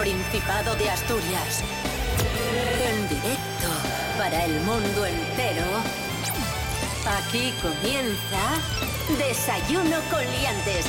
Principado 0.00 0.74
de 0.76 0.88
Asturias. 0.88 1.62
En 2.88 3.06
directo 3.06 3.68
para 4.16 4.46
el 4.46 4.58
mundo 4.62 5.04
entero. 5.04 5.66
Aquí 7.18 7.52
comienza 7.60 8.38
Desayuno 9.18 9.98
con 10.10 10.20
Liantes. 10.20 10.86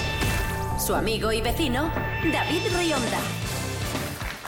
Su 0.79 0.95
amigo 0.95 1.29
y 1.33 1.41
vecino, 1.41 1.91
David 2.31 2.61
Rionda. 2.77 3.19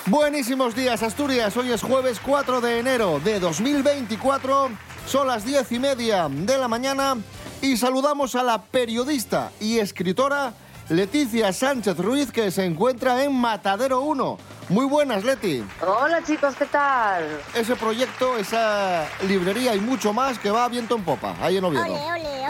Buenísimos 0.06 0.74
días, 0.74 1.04
Asturias. 1.04 1.58
Hoy 1.58 1.74
es 1.74 1.82
jueves 1.82 2.22
4 2.24 2.62
de 2.62 2.80
enero 2.80 3.20
de 3.20 3.42
2024. 3.42 4.70
Son 5.06 5.28
las 5.28 5.44
diez 5.44 5.70
y 5.74 5.80
media 5.80 6.30
de 6.30 6.58
la 6.58 6.70
mañana 6.70 7.18
y 7.62 7.76
saludamos 7.76 8.34
a 8.36 8.44
la 8.44 8.62
periodista 8.62 9.52
y 9.60 9.80
escritora 9.80 10.54
Leticia 10.88 11.52
Sánchez 11.52 11.98
Ruiz, 11.98 12.32
que 12.32 12.50
se 12.52 12.64
encuentra 12.66 13.24
en 13.24 13.34
Matadero 13.34 14.02
1. 14.02 14.53
Muy 14.70 14.86
buenas, 14.86 15.24
Leti. 15.24 15.64
Hola 15.86 16.24
chicos, 16.24 16.56
¿qué 16.56 16.66
tal? 16.66 17.24
Ese 17.54 17.76
proyecto, 17.76 18.38
esa 18.38 19.08
librería 19.28 19.76
y 19.76 19.80
mucho 19.80 20.14
más 20.14 20.40
que 20.40 20.52
va 20.52 20.68
viento 20.70 20.96
en 20.96 21.04
popa, 21.04 21.36
ahí 21.42 21.58
en 21.58 21.66
Oviedo. 21.66 21.98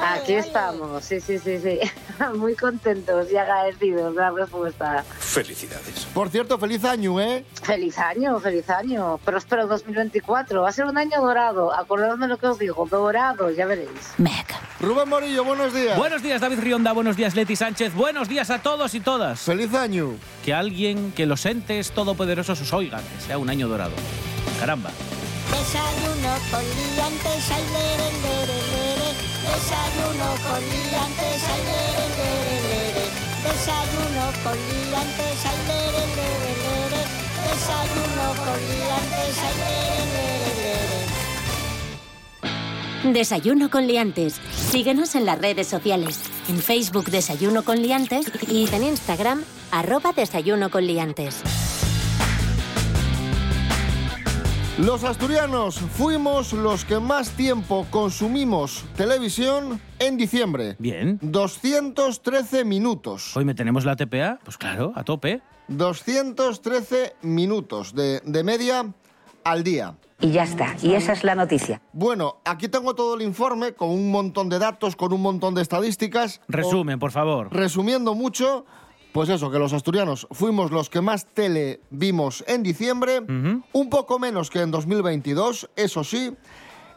Aquí 0.01 0.33
estamos, 0.33 1.03
sí, 1.03 1.19
sí, 1.19 1.39
sí, 1.39 1.59
sí. 1.59 1.79
Muy 2.35 2.55
contentos 2.55 3.31
y 3.31 3.37
agradecidos 3.37 4.15
de 4.15 4.21
la 4.21 4.31
respuesta. 4.31 5.03
Felicidades. 5.33 6.05
Por 6.13 6.29
cierto, 6.29 6.59
feliz 6.59 6.85
año, 6.85 7.19
¿eh? 7.19 7.43
Feliz 7.63 7.97
año, 7.97 8.39
feliz 8.39 8.69
año. 8.69 9.17
Próspero 9.25 9.65
2024. 9.65 10.61
Va 10.61 10.69
a 10.69 10.71
ser 10.71 10.85
un 10.85 10.95
año 10.95 11.19
dorado. 11.19 11.73
Acordadme 11.73 12.27
lo 12.27 12.37
que 12.37 12.45
os 12.45 12.59
digo, 12.59 12.85
dorado, 12.85 13.49
ya 13.49 13.65
veréis. 13.65 14.13
Mega. 14.19 14.61
Rubén 14.79 15.09
Morillo, 15.09 15.43
buenos 15.43 15.73
días. 15.73 15.97
Buenos 15.97 16.21
días, 16.21 16.39
David 16.39 16.59
Rionda. 16.59 16.91
Buenos 16.91 17.17
días, 17.17 17.33
Leti 17.33 17.55
Sánchez. 17.55 17.95
Buenos 17.95 18.29
días 18.29 18.51
a 18.51 18.61
todos 18.61 18.93
y 18.93 18.99
todas. 18.99 19.39
Feliz 19.39 19.73
año. 19.73 20.11
Que 20.45 20.53
alguien, 20.53 21.11
que 21.13 21.25
los 21.25 21.43
entes 21.47 21.93
todopoderosos 21.93 22.61
os 22.61 22.71
oigan, 22.71 23.01
que 23.01 23.25
sea 23.25 23.39
un 23.39 23.49
año 23.49 23.67
dorado. 23.67 23.95
Caramba. 24.59 24.91
Desayuno 25.49 26.35
con 26.51 26.61
liantes, 26.61 27.51
ay, 27.51 27.63
lere, 27.73 28.11
lere, 28.21 28.59
lere. 28.69 29.09
Desayuno 29.49 30.29
con 30.45 30.61
liantes, 30.61 31.41
lere, 31.65 32.07
lere. 32.17 32.62
Desayuno 33.43 34.25
con 34.43 34.57
liantes, 34.57 35.45
ay. 35.45 35.57
Desayuno 37.49 38.25
con 38.45 38.59
liantes, 38.69 39.37
ay. 39.43 39.93
Desayuno 43.13 43.69
con 43.69 43.85
Liantes. 43.85 44.39
Síguenos 44.71 45.15
en 45.15 45.25
las 45.25 45.37
redes 45.37 45.67
sociales. 45.67 46.21
En 46.47 46.57
Facebook 46.57 47.09
Desayuno 47.11 47.63
con 47.63 47.81
Liantes 47.81 48.31
y 48.47 48.73
en 48.73 48.83
Instagram 48.83 49.43
arroba 49.71 50.13
Desayuno 50.13 50.69
con 50.71 50.87
Liantes. 50.87 51.41
Los 54.79 55.03
asturianos 55.03 55.75
fuimos 55.77 56.51
los 56.51 56.83
que 56.83 56.99
más 56.99 57.29
tiempo 57.31 57.85
consumimos 57.91 58.83
televisión 58.97 59.79
en 59.99 60.17
diciembre. 60.17 60.75
Bien. 60.79 61.19
213 61.21 62.65
minutos. 62.65 63.37
Hoy 63.37 63.45
me 63.45 63.53
tenemos 63.53 63.85
la 63.85 63.95
TPA, 63.95 64.39
pues 64.43 64.57
claro, 64.57 64.91
a 64.95 65.03
tope. 65.03 65.41
213 65.67 67.17
minutos 67.21 67.93
de, 67.93 68.21
de 68.25 68.43
media 68.43 68.91
al 69.43 69.63
día. 69.63 69.95
Y 70.19 70.31
ya 70.31 70.43
está. 70.43 70.75
Y 70.81 70.93
esa 70.93 71.13
es 71.13 71.23
la 71.23 71.35
noticia. 71.35 71.79
Bueno, 71.91 72.37
aquí 72.43 72.67
tengo 72.67 72.95
todo 72.95 73.13
el 73.13 73.21
informe 73.21 73.73
con 73.73 73.89
un 73.91 74.09
montón 74.09 74.49
de 74.49 74.57
datos, 74.57 74.95
con 74.95 75.13
un 75.13 75.21
montón 75.21 75.53
de 75.53 75.61
estadísticas. 75.61 76.41
Resumen, 76.47 76.97
por 76.97 77.11
favor. 77.11 77.49
Resumiendo 77.53 78.15
mucho, 78.15 78.65
pues 79.13 79.29
eso, 79.29 79.51
que 79.51 79.59
los 79.59 79.73
asturianos 79.73 80.27
fuimos 80.31 80.71
los 80.71 80.89
que 80.89 80.99
más 81.01 81.25
tele 81.27 81.79
vimos 81.91 82.43
en 82.47 82.63
diciembre, 82.63 83.19
un 83.19 83.89
poco 83.89 84.19
menos 84.19 84.49
que 84.49 84.61
en 84.61 84.71
2022, 84.71 85.69
eso 85.75 86.03
sí, 86.03 86.35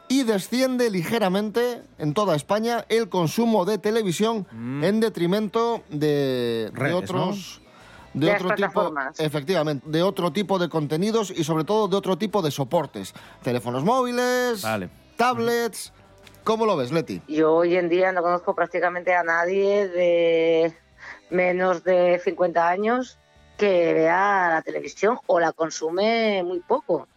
y 0.09 0.23
desciende 0.23 0.89
ligeramente 0.91 1.83
en 1.99 2.15
toda 2.15 2.35
España 2.37 2.85
el 2.89 3.09
consumo 3.09 3.65
de 3.65 3.79
televisión 3.79 4.47
en 4.83 5.01
detrimento 5.01 5.83
de, 5.91 6.71
de 6.75 6.95
otros... 6.95 7.61
De 8.15 8.31
otro 8.31 8.49
tipo, 8.49 8.57
plataformas. 8.57 9.21
efectivamente, 9.21 9.87
de 9.91 10.03
otro 10.03 10.33
tipo 10.33 10.59
de 10.59 10.71
contenidos 10.71 11.31
y 11.31 11.45
sobre 11.45 11.65
todo 11.65 11.87
de 11.87 11.97
otro 11.97 12.17
tipo 12.17 12.41
de 12.41 12.51
soportes. 12.51 13.13
Teléfonos 13.43 13.85
móviles, 13.85 14.63
Vale. 14.63 14.89
tablets. 15.19 15.93
¿Cómo 16.43 16.65
lo 16.65 16.79
ves, 16.79 16.93
Leti? 16.93 17.21
Yo 17.29 17.53
hoy 17.57 17.77
en 17.77 17.91
día 17.91 18.13
no 18.13 18.23
conozco 18.23 18.55
prácticamente 18.55 19.15
a 19.15 19.23
nadie 19.23 19.87
de 19.89 20.75
menos 21.31 21.85
de 21.85 22.21
50 22.23 22.69
años 22.69 23.19
que 23.57 23.95
vea 23.95 24.51
la 24.51 24.63
televisión 24.63 25.19
o 25.27 25.41
la 25.41 25.53
consume 25.53 26.43
muy 26.43 26.61
poco. 26.61 27.09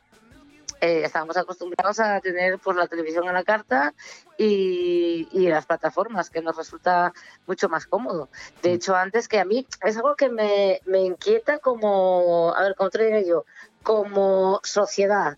Eh, 0.81 1.03
estábamos 1.03 1.36
acostumbrados 1.36 2.00
a 2.00 2.22
tener 2.22 2.58
pues 2.59 2.78
la 2.78 2.88
televisión 2.88 3.28
a 3.28 3.34
la 3.34 3.44
carta 3.44 3.94
y, 4.38 5.28
y 5.31 5.50
las 5.50 5.66
plataformas, 5.66 6.30
que 6.30 6.42
nos 6.42 6.56
resulta 6.56 7.12
mucho 7.48 7.68
más 7.68 7.86
cómodo. 7.86 8.30
De 8.62 8.72
hecho, 8.72 8.96
antes 8.96 9.28
que 9.28 9.40
a 9.40 9.46
mí 9.46 9.68
es 9.84 9.98
algo 9.98 10.16
que 10.16 10.30
me, 10.30 10.80
me 10.86 11.02
inquieta 11.02 11.59
como, 11.59 12.53
a 12.56 12.62
ver, 12.64 12.75
¿cómo 12.75 12.90
te 12.90 13.03
diría 13.03 13.24
yo? 13.24 13.46
Como 13.84 14.62
sociedad. 14.64 15.38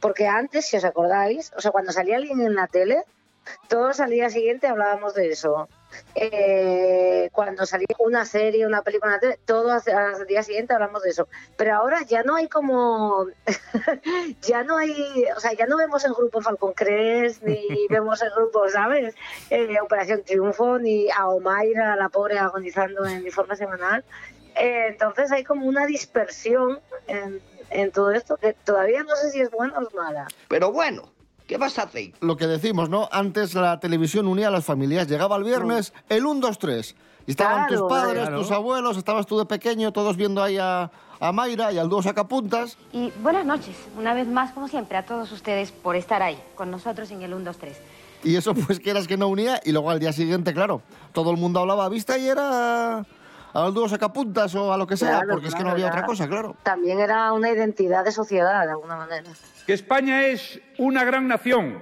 Porque 0.00 0.26
antes, 0.26 0.66
si 0.66 0.78
os 0.78 0.84
acordáis, 0.84 1.52
o 1.56 1.60
sea, 1.60 1.72
cuando 1.72 1.92
salía 1.92 2.16
alguien 2.16 2.40
en 2.40 2.54
la 2.54 2.66
tele, 2.66 3.04
todos 3.68 4.00
al 4.00 4.10
día 4.10 4.30
siguiente 4.30 4.66
hablábamos 4.66 5.14
de 5.14 5.28
eso. 5.28 5.68
Eh, 6.14 7.28
cuando 7.32 7.66
salía 7.66 7.88
una 7.98 8.24
serie, 8.24 8.66
una 8.66 8.82
película, 8.82 9.12
en 9.12 9.14
la 9.14 9.20
tele, 9.20 9.38
todos 9.44 9.86
al 9.88 10.26
día 10.26 10.42
siguiente 10.42 10.74
hablamos 10.74 11.02
de 11.02 11.10
eso. 11.10 11.28
Pero 11.56 11.74
ahora 11.74 12.02
ya 12.02 12.22
no 12.22 12.36
hay 12.36 12.48
como, 12.48 13.26
ya 14.42 14.62
no 14.62 14.78
hay, 14.78 15.24
o 15.36 15.40
sea, 15.40 15.52
ya 15.52 15.66
no 15.66 15.76
vemos 15.76 16.04
el 16.04 16.14
grupo 16.14 16.40
Falcon 16.40 16.72
Crest, 16.72 17.42
ni 17.42 17.66
vemos 17.90 18.22
el 18.22 18.30
grupo, 18.30 18.68
¿sabes? 18.68 19.14
Eh, 19.50 19.80
Operación 19.80 20.22
Triunfo, 20.24 20.78
ni 20.78 21.10
a 21.10 21.28
Omaira, 21.28 21.96
la 21.96 22.08
pobre, 22.08 22.38
agonizando 22.38 23.04
en 23.06 23.24
informe 23.24 23.56
semanal. 23.56 24.04
Eh, 24.56 24.88
entonces 24.88 25.30
hay 25.32 25.44
como 25.44 25.66
una 25.66 25.86
dispersión 25.86 26.80
en, 27.06 27.40
en 27.70 27.92
todo 27.92 28.10
esto 28.10 28.36
que 28.36 28.52
todavía 28.52 29.02
no 29.04 29.14
sé 29.16 29.30
si 29.30 29.40
es 29.40 29.50
buena 29.50 29.78
o 29.78 29.82
es 29.82 29.94
mala. 29.94 30.26
Pero 30.48 30.72
bueno, 30.72 31.12
¿qué 31.50 31.58
vas 31.58 31.80
a 31.80 31.82
hacer? 31.82 32.12
lo 32.20 32.36
que 32.36 32.46
decimos, 32.46 32.88
¿no? 32.88 33.08
Antes 33.10 33.54
la 33.54 33.80
televisión 33.80 34.28
unía 34.28 34.46
a 34.48 34.50
las 34.52 34.64
familias. 34.64 35.08
Llegaba 35.08 35.34
el 35.36 35.42
viernes, 35.42 35.92
el 36.08 36.24
1, 36.24 36.40
2, 36.40 36.58
3. 36.60 36.94
Y 37.26 37.30
estaban 37.32 37.66
Claro, 37.66 37.82
tus 37.82 37.90
padres, 37.90 38.22
claro. 38.22 38.38
tus 38.38 38.50
abuelos, 38.52 38.96
estabas 38.96 39.26
tú 39.26 39.36
de 39.36 39.46
pequeño, 39.46 39.92
todos 39.92 40.16
viendo 40.16 40.44
ahí 40.44 40.58
a, 40.58 40.92
a 41.18 41.32
Mayra 41.32 41.72
y 41.72 41.78
al 41.78 41.88
dúo 41.88 42.02
sacapuntas. 42.02 42.78
Y 42.92 43.10
buenas 43.20 43.44
noches, 43.44 43.74
una 43.98 44.14
vez 44.14 44.28
más, 44.28 44.52
como 44.52 44.68
siempre, 44.68 44.96
a 44.96 45.04
todos 45.04 45.32
ustedes 45.32 45.72
por 45.72 45.96
estar 45.96 46.22
ahí 46.22 46.40
con 46.54 46.70
nosotros 46.70 47.10
en 47.10 47.22
el 47.22 47.34
1, 47.34 47.44
2, 47.46 47.56
3. 47.58 47.76
Y 48.22 48.36
eso 48.36 48.54
pues 48.54 48.78
quieras 48.78 49.08
que 49.08 49.16
no 49.16 49.26
unía. 49.26 49.60
Y 49.64 49.72
luego 49.72 49.90
al 49.90 49.98
día 49.98 50.12
siguiente, 50.12 50.54
claro, 50.54 50.82
todo 51.12 51.32
el 51.32 51.36
mundo 51.36 51.58
hablaba 51.58 51.84
a 51.84 51.88
vista 51.88 52.16
y 52.16 52.28
era 52.28 53.04
al 53.52 53.74
dúo 53.74 53.88
sacapuntas 53.88 54.54
o 54.54 54.72
a 54.72 54.76
lo 54.76 54.86
que 54.86 54.96
sea, 54.96 55.18
Claro, 55.18 55.28
porque 55.32 55.48
es 55.48 55.54
que 55.56 55.64
no 55.64 55.70
había 55.70 55.88
otra 55.88 56.06
cosa, 56.06 56.28
claro. 56.28 56.54
También 56.62 57.00
era 57.00 57.32
una 57.32 57.50
identidad 57.50 58.04
de 58.04 58.12
sociedad, 58.12 58.64
de 58.64 58.70
alguna 58.70 58.94
manera. 58.96 59.28
España 59.70 60.26
es 60.26 60.60
una 60.78 61.04
gran 61.04 61.28
nación. 61.28 61.78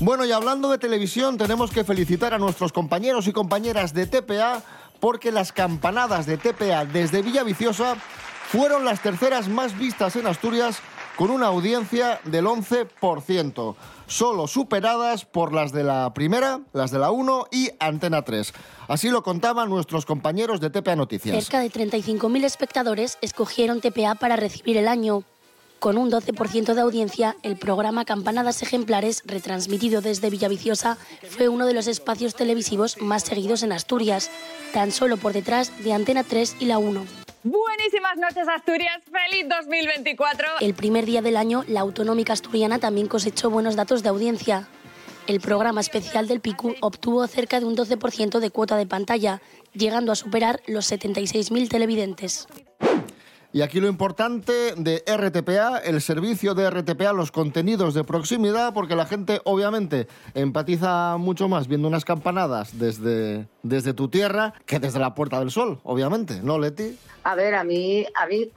Bueno, 0.00 0.24
y 0.24 0.30
hablando 0.32 0.70
de 0.70 0.78
televisión, 0.78 1.36
tenemos 1.38 1.72
que 1.72 1.82
felicitar 1.82 2.32
a 2.32 2.38
nuestros 2.38 2.72
compañeros 2.72 3.26
y 3.26 3.32
compañeras 3.32 3.94
de 3.94 4.06
TPA 4.06 4.62
porque 5.00 5.32
las 5.32 5.52
campanadas 5.52 6.26
de 6.26 6.38
TPA 6.38 6.84
desde 6.84 7.22
Villaviciosa 7.22 7.96
fueron 8.48 8.84
las 8.84 9.00
terceras 9.00 9.48
más 9.48 9.76
vistas 9.76 10.14
en 10.16 10.26
Asturias 10.26 10.78
con 11.16 11.30
una 11.30 11.46
audiencia 11.46 12.20
del 12.24 12.46
11%, 12.46 13.74
solo 14.08 14.48
superadas 14.48 15.24
por 15.24 15.52
las 15.52 15.70
de 15.70 15.84
la 15.84 16.12
primera, 16.12 16.60
las 16.72 16.90
de 16.90 16.98
la 16.98 17.12
1 17.12 17.46
y 17.52 17.70
Antena 17.78 18.22
3. 18.22 18.52
Así 18.88 19.10
lo 19.10 19.22
contaban 19.22 19.70
nuestros 19.70 20.04
compañeros 20.04 20.60
de 20.60 20.70
TPA 20.70 20.96
Noticias. 20.96 21.44
Cerca 21.44 21.60
de 21.60 21.70
35.000 21.70 22.44
espectadores 22.44 23.18
escogieron 23.22 23.80
TPA 23.80 24.16
para 24.16 24.34
recibir 24.34 24.76
el 24.76 24.88
año. 24.88 25.22
Con 25.78 25.96
un 25.96 26.10
12% 26.10 26.74
de 26.74 26.80
audiencia, 26.80 27.36
el 27.44 27.56
programa 27.56 28.04
Campanadas 28.04 28.62
Ejemplares, 28.62 29.22
retransmitido 29.26 30.00
desde 30.00 30.28
Villaviciosa, 30.28 30.98
fue 31.28 31.48
uno 31.48 31.66
de 31.66 31.74
los 31.74 31.86
espacios 31.86 32.34
televisivos 32.34 33.00
más 33.00 33.22
seguidos 33.22 33.62
en 33.62 33.70
Asturias, 33.70 34.28
tan 34.72 34.90
solo 34.90 35.18
por 35.18 35.34
detrás 35.34 35.72
de 35.84 35.92
Antena 35.92 36.24
3 36.24 36.56
y 36.58 36.64
la 36.64 36.78
1. 36.78 37.27
Buenísimas 37.50 38.18
noches, 38.18 38.46
Asturias. 38.46 38.98
¡Feliz 39.10 39.48
2024! 39.48 40.46
El 40.60 40.74
primer 40.74 41.06
día 41.06 41.22
del 41.22 41.38
año, 41.38 41.64
la 41.66 41.80
autonómica 41.80 42.34
asturiana 42.34 42.78
también 42.78 43.06
cosechó 43.06 43.48
buenos 43.48 43.74
datos 43.74 44.02
de 44.02 44.10
audiencia. 44.10 44.68
El 45.26 45.40
programa 45.40 45.80
especial 45.80 46.28
del 46.28 46.40
PICU 46.40 46.74
obtuvo 46.82 47.26
cerca 47.26 47.58
de 47.58 47.64
un 47.64 47.74
12% 47.74 48.40
de 48.40 48.50
cuota 48.50 48.76
de 48.76 48.84
pantalla, 48.84 49.40
llegando 49.72 50.12
a 50.12 50.14
superar 50.14 50.60
los 50.66 50.92
76.000 50.92 51.70
televidentes. 51.70 52.48
Y 53.58 53.62
aquí 53.62 53.80
lo 53.80 53.88
importante 53.88 54.72
de 54.76 55.02
RTPA, 55.04 55.78
el 55.78 56.00
servicio 56.00 56.54
de 56.54 56.70
RTPA, 56.70 57.12
los 57.12 57.32
contenidos 57.32 57.92
de 57.92 58.04
proximidad, 58.04 58.72
porque 58.72 58.94
la 58.94 59.04
gente 59.04 59.40
obviamente 59.42 60.06
empatiza 60.34 61.16
mucho 61.16 61.48
más 61.48 61.66
viendo 61.66 61.88
unas 61.88 62.04
campanadas 62.04 62.78
desde, 62.78 63.48
desde 63.64 63.94
tu 63.94 64.06
tierra 64.06 64.54
que 64.64 64.78
desde 64.78 65.00
la 65.00 65.16
Puerta 65.16 65.40
del 65.40 65.50
Sol, 65.50 65.80
obviamente, 65.82 66.40
¿no, 66.40 66.56
Leti? 66.60 66.96
A 67.24 67.34
ver, 67.34 67.56
a 67.56 67.64
mí, 67.64 68.06
a 68.14 68.26
mí 68.28 68.48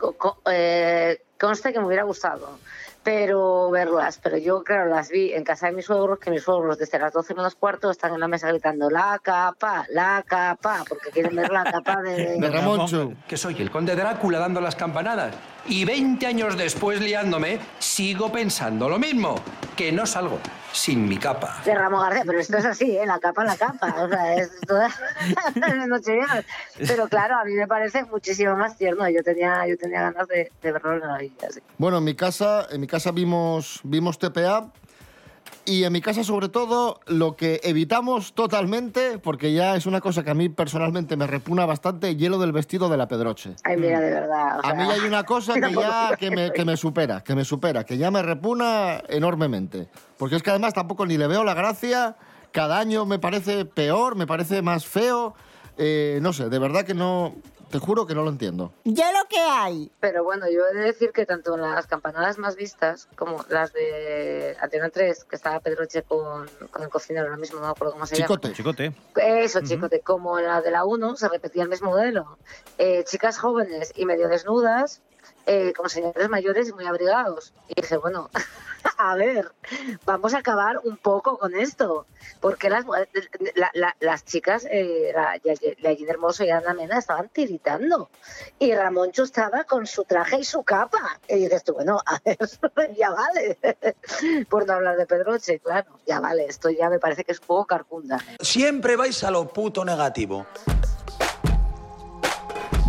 eh, 0.51 1.23
consta 1.39 1.73
que 1.73 1.79
me 1.79 1.87
hubiera 1.87 2.03
gustado 2.03 2.59
pero 3.03 3.69
verlas, 3.71 4.19
pero 4.21 4.37
yo 4.37 4.63
claro 4.63 4.89
las 4.89 5.09
vi 5.09 5.33
en 5.33 5.43
casa 5.43 5.67
de 5.67 5.73
mis 5.73 5.85
suegros, 5.85 6.19
que 6.19 6.29
mis 6.29 6.43
suegros 6.43 6.77
desde 6.77 6.99
las 6.99 7.13
12 7.13 7.33
menos 7.33 7.55
cuarto 7.55 7.89
están 7.89 8.13
en 8.13 8.19
la 8.19 8.27
mesa 8.27 8.47
gritando 8.49 8.89
la 8.89 9.19
capa, 9.21 9.85
la 9.89 10.23
capa, 10.27 10.83
porque 10.87 11.09
quieren 11.09 11.35
ver 11.35 11.51
la 11.51 11.63
capa 11.63 12.01
de... 12.01 12.39
Que 13.27 13.37
soy 13.37 13.55
el 13.61 13.71
conde 13.71 13.95
Drácula 13.95 14.39
dando 14.39 14.61
las 14.61 14.75
campanadas. 14.75 15.33
Y 15.67 15.85
20 15.85 16.25
años 16.25 16.57
después 16.57 17.01
liándome, 17.01 17.59
sigo 17.79 18.31
pensando 18.31 18.89
lo 18.89 18.99
mismo, 18.99 19.35
que 19.81 19.91
no 19.91 20.05
salgo 20.05 20.39
sin 20.73 21.09
mi 21.09 21.17
capa. 21.17 21.59
de 21.65 21.73
Ramón 21.73 22.01
García, 22.01 22.21
pero 22.23 22.39
esto 22.39 22.55
es 22.57 22.65
así, 22.65 22.95
¿eh? 22.97 23.03
la 23.03 23.17
capa, 23.19 23.43
la 23.43 23.57
capa, 23.57 23.95
o 24.03 24.07
sea, 24.07 24.35
es 24.35 24.51
toda 24.67 24.87
Nochevieja. 25.87 26.43
Pero 26.77 27.07
claro, 27.07 27.37
a 27.39 27.45
mí 27.45 27.53
me 27.53 27.65
parece 27.65 28.03
muchísimo 28.03 28.55
más 28.55 28.77
tierno, 28.77 29.09
yo 29.09 29.23
tenía, 29.23 29.65
yo 29.67 29.75
tenía 29.77 30.01
ganas 30.03 30.27
de, 30.27 30.51
de 30.61 30.71
verlo 30.71 30.93
en 30.93 30.99
la 30.99 31.17
vida, 31.17 31.47
sí. 31.49 31.61
Bueno, 31.79 31.97
en 31.97 32.03
mi 32.03 32.13
casa, 32.13 32.67
en 32.69 32.79
mi 32.79 32.85
casa 32.85 33.11
vimos, 33.11 33.79
vimos 33.83 34.19
TPA 34.19 34.71
y 35.65 35.83
en 35.83 35.93
mi 35.93 36.01
casa 36.01 36.23
sobre 36.23 36.49
todo 36.49 36.99
lo 37.05 37.35
que 37.35 37.59
evitamos 37.63 38.33
totalmente, 38.33 39.19
porque 39.19 39.53
ya 39.53 39.75
es 39.75 39.85
una 39.85 40.01
cosa 40.01 40.23
que 40.23 40.31
a 40.31 40.33
mí 40.33 40.49
personalmente 40.49 41.15
me 41.15 41.27
repugna 41.27 41.65
bastante, 41.65 42.15
hielo 42.15 42.39
del 42.39 42.51
vestido 42.51 42.89
de 42.89 42.97
la 42.97 43.07
Pedroche. 43.07 43.55
Ay, 43.63 43.77
mira, 43.77 43.99
de 43.99 44.11
verdad. 44.11 44.59
o 44.63 44.67
A 44.67 44.73
mí 44.73 44.83
hay 44.83 45.01
una 45.01 45.23
cosa 45.23 45.53
que 45.61 45.73
ya 45.73 46.15
que 46.17 46.31
me, 46.31 46.51
que 46.51 46.65
me 46.65 46.77
supera, 46.77 47.23
que 47.23 47.35
me 47.35 47.45
supera, 47.45 47.83
que 47.83 47.97
ya 47.97 48.11
me 48.11 48.21
repuna 48.21 49.01
enormemente. 49.07 49.87
Porque 50.17 50.35
es 50.35 50.43
que 50.43 50.49
además 50.49 50.73
tampoco 50.73 51.05
ni 51.05 51.17
le 51.17 51.27
veo 51.27 51.43
la 51.43 51.53
gracia, 51.53 52.15
cada 52.51 52.79
año 52.79 53.05
me 53.05 53.19
parece 53.19 53.65
peor, 53.65 54.15
me 54.15 54.27
parece 54.27 54.61
más 54.61 54.85
feo. 54.85 55.35
eh, 55.77 56.19
no 56.21 56.33
sé, 56.33 56.49
de 56.49 56.59
verdad 56.59 56.83
que 56.83 56.93
no, 56.93 57.35
te 57.71 57.79
juro 57.79 58.05
que 58.05 58.13
no 58.13 58.23
lo 58.23 58.29
entiendo. 58.29 58.73
Yo 58.83 59.05
lo 59.11 59.27
que 59.29 59.39
hay. 59.39 59.91
Pero 59.99 60.23
bueno, 60.23 60.45
yo 60.49 60.67
he 60.67 60.75
de 60.75 60.81
decir 60.81 61.11
que 61.11 61.25
tanto 61.25 61.57
las 61.57 61.87
campanadas 61.87 62.37
más 62.37 62.55
vistas 62.55 63.07
como 63.15 63.43
las 63.49 63.73
de 63.73 64.55
Antena 64.59 64.89
3, 64.89 65.23
que 65.23 65.35
estaba 65.35 65.59
Pedroche 65.59 66.03
con, 66.03 66.49
con 66.69 66.83
el 66.83 66.89
cocinero, 66.89 67.25
ahora 67.25 67.37
mismo 67.37 67.59
no 67.59 67.65
me 67.67 67.71
acuerdo 67.71 67.93
cómo 67.93 68.05
se 68.05 68.15
Chicote. 68.15 68.53
Chicote. 68.53 68.83
llama. 68.83 69.39
Eso, 69.39 69.61
chicote, 69.61 70.01
como 70.01 70.37
en 70.37 70.45
la 70.45 70.61
de 70.61 70.71
la 70.71 70.85
1 70.85 71.15
se 71.15 71.29
repetía 71.29 71.63
el 71.63 71.69
mismo 71.69 71.91
modelo. 71.91 72.37
Eh, 72.77 73.03
chicas 73.05 73.37
jóvenes 73.37 73.93
y 73.95 74.05
medio 74.05 74.27
desnudas, 74.27 75.01
eh, 75.45 75.73
como 75.73 75.89
señores 75.89 76.29
mayores 76.29 76.69
y 76.69 76.73
muy 76.73 76.85
abrigados. 76.85 77.53
Y 77.67 77.81
dije, 77.81 77.97
bueno, 77.97 78.29
a 79.09 79.15
ver, 79.15 79.51
vamos 80.05 80.33
a 80.33 80.39
acabar 80.39 80.79
un 80.83 80.97
poco 80.97 81.37
con 81.37 81.55
esto. 81.55 82.05
Porque 82.39 82.69
las, 82.69 82.85
la- 83.55 83.71
la- 83.73 83.95
las 83.99 84.23
chicas, 84.25 84.65
eh, 84.69 85.11
la, 85.13 85.39
la 85.79 85.95
Gina 85.95 86.11
Hermoso 86.11 86.43
y 86.43 86.49
Ana 86.51 86.73
Mena, 86.73 86.99
estaban 86.99 87.29
tiritando. 87.29 88.09
Y 88.59 88.73
Ramoncho 88.75 89.23
estaba 89.23 89.63
con 89.63 89.87
su 89.87 90.03
traje 90.03 90.39
y 90.39 90.43
su 90.43 90.63
capa. 90.63 91.19
Y 91.27 91.35
dices 91.35 91.63
tú, 91.63 91.73
bueno, 91.73 91.99
a 92.05 92.19
ver, 92.23 92.37
ya 92.97 93.09
vale. 93.11 93.57
Por 94.49 94.67
no 94.67 94.73
hablar 94.73 94.97
de 94.97 95.05
Pedroche, 95.07 95.59
claro, 95.59 95.99
ya 96.05 96.19
vale. 96.19 96.45
Esto 96.45 96.69
ya 96.69 96.89
me 96.89 96.99
parece 96.99 97.23
que 97.23 97.31
es 97.31 97.39
un 97.39 97.47
poco 97.47 97.65
carcunda. 97.65 98.19
Siempre 98.39 98.95
vais 98.95 99.23
a 99.23 99.31
lo 99.31 99.47
puto 99.47 99.83
negativo. 99.83 100.45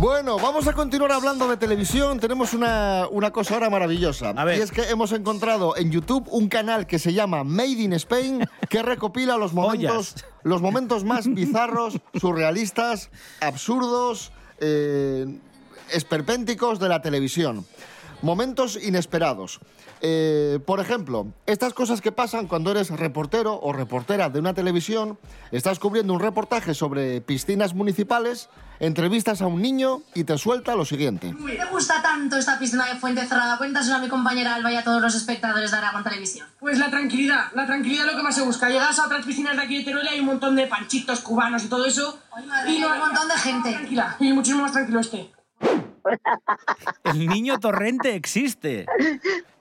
Bueno, 0.03 0.37
vamos 0.37 0.67
a 0.67 0.73
continuar 0.73 1.13
hablando 1.13 1.47
de 1.47 1.55
televisión. 1.55 2.19
Tenemos 2.19 2.53
una, 2.53 3.07
una 3.09 3.31
cosa 3.31 3.53
ahora 3.53 3.69
maravillosa. 3.69 4.35
Y 4.53 4.59
es 4.59 4.69
que 4.69 4.81
hemos 4.89 5.13
encontrado 5.13 5.77
en 5.77 5.91
YouTube 5.91 6.27
un 6.29 6.49
canal 6.49 6.87
que 6.87 6.99
se 6.99 7.13
llama 7.13 7.45
Made 7.45 7.69
in 7.69 7.93
Spain 7.93 8.45
que 8.69 8.83
recopila 8.83 9.37
los 9.37 9.53
momentos, 9.53 10.15
los 10.43 10.61
momentos 10.61 11.05
más 11.05 11.33
bizarros, 11.33 11.99
surrealistas, 12.19 13.11
absurdos, 13.39 14.33
eh, 14.59 15.39
esperpénticos 15.93 16.79
de 16.79 16.89
la 16.89 17.01
televisión. 17.01 17.65
Momentos 18.23 18.79
inesperados. 18.81 19.59
Eh, 19.99 20.59
por 20.65 20.79
ejemplo, 20.79 21.27
estas 21.45 21.73
cosas 21.73 21.99
que 21.99 22.13
pasan 22.13 22.47
cuando 22.47 22.71
eres 22.71 22.89
reportero 22.89 23.59
o 23.61 23.73
reportera 23.73 24.29
de 24.29 24.39
una 24.39 24.53
televisión, 24.53 25.19
estás 25.51 25.77
cubriendo 25.77 26.13
un 26.13 26.21
reportaje 26.21 26.73
sobre 26.73 27.19
piscinas 27.19 27.73
municipales, 27.73 28.47
entrevistas 28.79 29.41
a 29.41 29.47
un 29.47 29.61
niño 29.61 30.03
y 30.15 30.23
te 30.23 30.37
suelta 30.37 30.73
lo 30.73 30.85
siguiente. 30.85 31.33
¿Por 31.33 31.51
qué 31.51 31.57
te 31.57 31.65
gusta 31.65 32.01
tanto 32.01 32.37
esta 32.37 32.57
piscina 32.57 32.85
de 32.85 32.95
Fuente 32.95 33.25
Cerrada? 33.25 33.57
Cuéntaselo 33.57 33.97
a 33.97 33.99
mi 33.99 34.07
compañera 34.07 34.55
Alba 34.55 34.71
y 34.71 34.77
a 34.77 34.85
todos 34.85 35.01
los 35.01 35.13
espectadores 35.15 35.71
de 35.71 35.77
Aragón 35.77 36.05
Televisión. 36.05 36.47
Pues 36.61 36.79
la 36.79 36.89
tranquilidad, 36.89 37.51
la 37.53 37.65
tranquilidad 37.65 38.05
es 38.05 38.11
lo 38.13 38.17
que 38.17 38.23
más 38.23 38.35
se 38.35 38.43
busca. 38.43 38.69
Llegas 38.69 38.97
a 38.99 39.05
otras 39.07 39.25
piscinas 39.25 39.57
de 39.57 39.63
aquí 39.63 39.79
de 39.79 39.83
Teruel 39.83 40.05
y 40.05 40.13
hay 40.13 40.19
un 40.21 40.27
montón 40.27 40.55
de 40.55 40.65
panchitos 40.67 41.19
cubanos 41.19 41.65
y 41.65 41.67
todo 41.67 41.85
eso. 41.85 42.17
Y 42.69 42.79
no, 42.79 42.87
un 42.87 42.99
montón 42.99 43.27
de 43.27 43.35
gente. 43.35 43.73
Tranquila, 43.73 44.15
y 44.17 44.31
muchísimo 44.31 44.61
más 44.61 44.71
tranquilo 44.71 45.01
este. 45.01 45.29
El 47.03 47.27
niño 47.27 47.59
torrente 47.59 48.15
existe. 48.15 48.85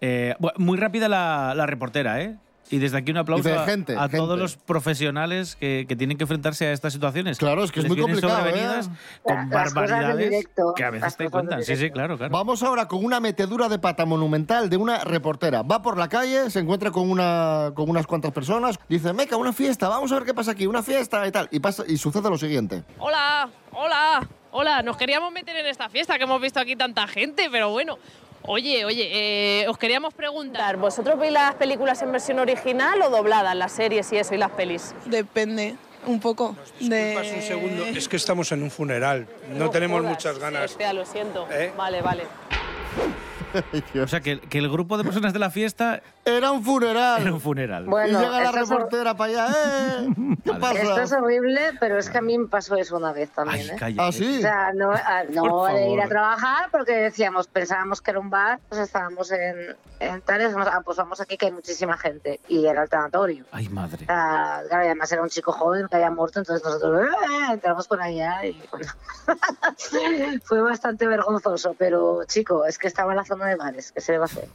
Eh, 0.01 0.35
muy 0.59 0.79
rápida 0.79 1.09
la, 1.09 1.55
la 1.57 1.67
reportera, 1.67 2.21
¿eh? 2.23 2.37
Y 2.71 2.79
desde 2.79 2.97
aquí 2.97 3.11
un 3.11 3.19
aplauso 3.19 3.51
Dice, 3.51 3.61
a, 3.61 3.67
gente, 3.67 3.95
a 3.95 4.03
gente. 4.03 4.17
todos 4.17 4.39
los 4.39 4.57
profesionales 4.57 5.57
que, 5.57 5.85
que 5.87 5.95
tienen 5.95 6.17
que 6.17 6.25
enfrentarse 6.25 6.67
a 6.67 6.73
estas 6.73 6.95
situaciones. 6.95 7.37
Claro, 7.37 7.65
es 7.65 7.71
que 7.71 7.81
es 7.81 7.85
Les 7.85 7.91
muy 7.91 7.97
vienen 7.97 8.19
complicado, 8.19 8.49
¿eh? 8.49 8.81
con 9.23 9.51
Las 9.51 9.75
barbaridades 9.75 10.31
directo, 10.31 10.73
que 10.75 10.83
a 10.83 10.91
veces 10.91 11.17
te 11.19 11.29
cuentan. 11.29 11.63
Sí, 11.65 11.77
sí, 11.77 11.91
claro, 11.91 12.17
claro. 12.17 12.33
Vamos 12.33 12.63
ahora 12.63 12.89
con 12.89 13.05
una 13.05 13.21
metedura 13.21 13.69
de 13.69 13.79
pata 13.79 14.07
monumental 14.07 14.71
de 14.71 14.79
una 14.79 15.05
reportera. 15.05 15.61
Va 15.63 15.83
por 15.83 15.99
la 15.99 16.09
calle, 16.09 16.49
se 16.49 16.61
encuentra 16.61 16.91
con, 16.91 17.11
una, 17.11 17.73
con 17.75 17.91
unas 17.91 18.07
cuantas 18.07 18.33
personas, 18.33 18.79
dice, 18.89 19.13
meca, 19.13 19.37
una 19.37 19.53
fiesta, 19.53 19.89
vamos 19.91 20.11
a 20.11 20.15
ver 20.15 20.25
qué 20.25 20.33
pasa 20.33 20.53
aquí, 20.53 20.67
una 20.67 20.83
fiesta 20.83 21.27
y 21.27 21.31
tal. 21.31 21.49
Y, 21.51 21.61
pasa, 21.61 21.85
y 21.87 21.99
sucede 21.99 22.31
lo 22.31 22.39
siguiente. 22.39 22.85
Hola, 22.99 23.51
hola, 23.73 24.27
hola. 24.53 24.83
Nos 24.83 24.97
queríamos 24.97 25.33
meter 25.33 25.57
en 25.57 25.67
esta 25.67 25.89
fiesta 25.89 26.17
que 26.17 26.25
hemos 26.25 26.41
visto 26.41 26.61
aquí 26.61 26.77
tanta 26.77 27.07
gente, 27.09 27.49
pero 27.51 27.71
bueno. 27.71 27.99
Oye, 28.45 28.85
oye, 28.85 29.09
eh, 29.63 29.69
os 29.69 29.79
queríamos 29.79 30.15
preguntar, 30.15 30.77
¿vosotros 30.77 31.17
veis 31.17 31.33
las 31.33 31.55
películas 31.55 32.03
en 32.03 32.11
versión 32.11 32.41
original 32.41 33.01
o 33.03 33.09
dobladas, 33.09 33.55
las 33.55 33.71
series 33.71 34.13
y 34.13 34.17
eso, 34.17 34.35
y 34.35 34.39
las 34.39 34.51
pelis? 34.51 34.95
Depende, 35.05 35.77
un 36.07 36.19
poco. 36.19 36.57
Disculpas 36.81 37.33
un 37.33 37.43
segundo, 37.43 37.87
es 37.87 38.09
que 38.09 38.17
estamos 38.17 38.51
en 38.51 38.65
un 38.65 38.73
funeral, 38.73 39.29
no, 39.55 39.71
tenemos 39.71 40.01
jodas. 40.01 40.13
muchas 40.13 40.39
ganas. 40.41 40.73
Hostia, 40.73 40.93
lo 40.93 41.07
siento. 41.07 41.47
¿Eh? 41.53 41.73
Vale, 41.77 42.03
vale. 42.03 42.25
O 44.03 44.07
sea, 44.09 44.21
que, 44.21 44.41
que 44.41 44.59
el 44.59 44.71
grupo 44.71 44.97
de 44.99 45.05
personas 45.05 45.33
de 45.33 45.39
la 45.39 45.51
fiesta... 45.51 46.01
Era 46.25 46.53
un 46.53 46.63
funeral. 46.63 47.21
Era 47.23 47.33
un 47.33 47.41
funeral. 47.41 47.85
Bueno, 47.87 48.19
y 48.21 48.23
llega 48.23 48.41
la 48.41 48.45
esto 48.51 48.61
es- 48.63 48.69
reportera 48.69 49.17
para 49.17 49.33
allá, 49.33 49.49
¡eh! 49.51 50.09
¿Qué 50.45 50.53
pasa? 50.55 50.81
Esto 50.83 51.01
es 51.01 51.13
horrible, 51.13 51.61
pero 51.81 51.99
es 51.99 52.09
que 52.09 52.19
a 52.19 52.23
mí 52.23 52.39
me 52.39 52.47
pasó 52.47 52.77
eso 52.77 52.97
una 52.97 53.13
vez 53.13 53.31
también. 53.31 53.71
¿eh? 53.71 53.77
cállate. 53.79 54.03
¿Ah, 54.09 54.13
sí? 54.13 54.39
O 54.39 54.41
sea, 54.41 54.73
no, 54.73 54.93
a- 54.93 55.25
no 55.31 55.65
de 55.67 55.89
ir 55.89 56.01
a 56.01 56.09
trabajar 56.09 56.69
porque 56.71 56.93
decíamos, 56.93 57.49
pensábamos 57.49 58.01
que 58.01 58.13
era 58.13 58.21
un 58.21 58.31
bar, 58.31 58.61
pues 58.69 58.81
estábamos 58.81 59.33
en, 59.33 59.75
en 59.99 60.21
tales, 60.23 60.55
ah, 60.57 60.81
pues 60.85 60.97
vamos 60.97 61.21
aquí 61.21 61.37
que 61.37 61.47
hay 61.47 61.53
muchísima 61.53 61.97
gente. 61.99 62.39
Y 62.49 62.67
era 62.67 62.85
el 62.85 62.89
tanatorio. 62.89 63.45
Ay, 63.51 63.69
madre. 63.69 64.07
Sea, 64.07 64.63
claro, 64.69 64.85
y 64.85 64.87
además 64.87 65.11
era 65.11 65.23
un 65.23 65.29
chico 65.29 65.51
joven 65.53 65.89
que 65.89 65.97
había 65.97 66.11
muerto, 66.13 66.39
entonces 66.39 66.65
nosotros 66.65 67.01
¡eh! 67.05 67.53
entramos 67.53 67.89
por 67.89 68.01
allá 68.01 68.45
y 68.47 68.63
bueno, 68.71 68.87
fue 70.45 70.61
bastante 70.61 71.07
vergonzoso, 71.07 71.75
pero 71.79 72.25
chico, 72.27 72.65
es 72.65 72.79
que 72.79 72.87
estaba 72.87 73.13
en 73.13 73.17
la 73.17 73.25
zona 73.25 73.42
de 73.47 73.57
bares, 73.57 73.93
¿qué 73.93 74.01
se 74.01 74.13
le 74.13 74.19
va 74.19 74.25
a 74.25 74.27
hacer? 74.27 74.49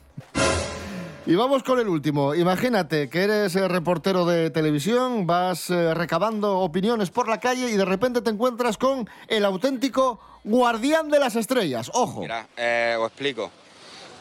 Y 1.26 1.36
vamos 1.36 1.62
con 1.64 1.78
el 1.80 1.90
último. 1.90 2.34
Imagínate 2.36 3.10
que 3.10 3.24
eres 3.24 3.54
eh, 3.58 3.68
reportero 3.68 4.26
de 4.26 4.50
televisión, 4.50 5.28
vas 5.28 5.70
eh, 5.70 5.94
recabando 5.94 6.60
opiniones 6.60 7.10
por 7.10 7.28
la 7.28 7.40
calle 7.42 7.70
y 7.70 7.76
de 7.76 7.84
repente 7.84 8.22
te 8.22 8.30
encuentras 8.30 8.78
con 8.78 9.10
el 9.28 9.44
auténtico 9.44 10.22
guardián 10.46 11.10
de 11.10 11.20
las 11.20 11.36
estrellas. 11.36 11.92
Ojo. 11.94 12.22
Mira, 12.22 12.48
eh, 12.56 12.96
os 12.98 13.08
explico. 13.08 13.52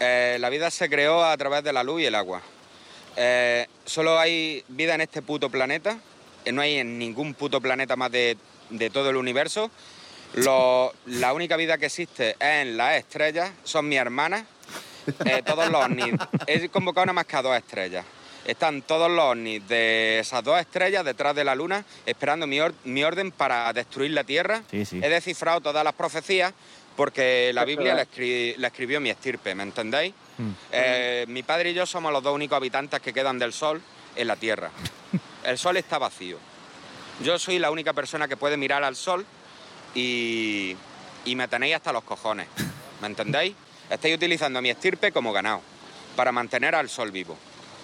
Eh, 0.01 0.37
la 0.41 0.51
vida 0.51 0.69
se 0.73 0.91
creó 0.91 1.25
a 1.25 1.37
través 1.37 1.63
de 1.63 1.73
la 1.73 1.85
luz 1.85 2.01
y 2.03 2.07
el 2.07 2.15
agua. 2.17 2.43
Eh, 3.17 3.67
solo 3.85 4.19
hay 4.19 4.65
vida 4.69 4.97
en 4.97 5.01
este 5.03 5.23
puto 5.23 5.49
planeta. 5.49 5.99
eh, 6.45 6.51
no 6.51 6.61
hay 6.61 6.75
en 6.79 6.99
ningún 6.99 7.35
puto 7.35 7.61
planeta 7.61 7.95
más 7.95 8.11
de, 8.11 8.37
de 8.71 8.91
todo 8.91 9.11
el 9.11 9.17
universo. 9.17 9.71
Lo- 10.35 10.93
la 11.07 11.33
única 11.33 11.57
vida 11.57 11.79
que 11.79 11.87
existe 11.87 12.31
es 12.31 12.37
en 12.41 12.77
las 12.77 12.97
estrellas. 12.97 13.53
Son 13.63 13.89
mis 13.89 13.99
hermanas. 14.01 14.45
Eh, 15.25 15.43
todos 15.45 15.69
los 15.71 15.85
ovnis. 15.85 16.15
He 16.47 16.69
convocado 16.69 17.07
nada 17.07 17.15
más 17.15 17.27
que 17.27 17.37
a 17.37 17.43
dos 17.43 17.57
estrellas. 17.57 18.05
Están 18.45 18.83
todos 18.83 19.11
los 19.11 19.25
ovnis 19.25 19.67
de 19.69 20.21
esas 20.21 20.43
dos 20.45 20.59
estrellas 20.61 21.05
detrás 21.05 21.35
de 21.35 21.43
la 21.45 21.55
luna, 21.55 21.85
esperando 22.07 22.47
mi, 22.47 22.61
or- 22.61 22.75
mi 22.85 23.03
orden 23.03 23.33
para 23.33 23.73
destruir 23.73 24.13
la 24.13 24.23
Tierra. 24.25 24.63
Sí, 24.71 24.85
sí. 24.85 25.01
He 25.03 25.09
descifrado 25.09 25.61
todas 25.61 25.83
las 25.83 25.95
profecías 25.95 26.53
porque 26.97 27.51
la 27.53 27.65
Biblia 27.65 27.95
la, 27.95 28.07
escri- 28.07 28.55
la 28.57 28.69
escribió 28.69 29.01
mi 29.01 29.11
estirpe, 29.11 29.55
¿me 29.55 29.65
entendéis? 29.65 30.15
Eh, 30.73 31.25
mi 31.29 31.43
padre 31.43 31.71
y 31.71 31.75
yo 31.75 31.87
somos 31.87 32.13
los 32.13 32.23
dos 32.23 32.35
únicos 32.35 32.57
habitantes 32.57 33.01
que 33.01 33.13
quedan 33.13 33.39
del 33.39 33.53
Sol 33.53 33.83
en 34.15 34.27
la 34.29 34.37
Tierra. 34.37 34.71
El 35.45 35.59
Sol 35.59 35.77
está 35.77 35.99
vacío. 35.99 36.39
Yo 37.23 37.39
soy 37.39 37.59
la 37.59 37.71
única 37.71 37.93
persona 37.93 38.29
que 38.29 38.37
puede 38.37 38.57
mirar 38.57 38.83
al 38.85 38.97
Sol 38.97 39.25
y, 39.95 40.77
y 41.25 41.35
me 41.37 41.49
tenéis 41.49 41.77
hasta 41.77 41.93
los 41.93 42.05
cojones, 42.05 42.47
¿me 43.01 43.07
entendéis? 43.09 43.55
Estáis 43.91 44.15
utilizando 44.17 44.59
a 44.59 44.63
mi 44.63 44.71
estirpe 44.71 45.13
como 45.13 45.33
ganado, 45.33 45.61
para 46.17 46.33
mantener 46.33 46.75
al 46.75 46.89
sol 46.89 47.11
vivo. 47.13 47.37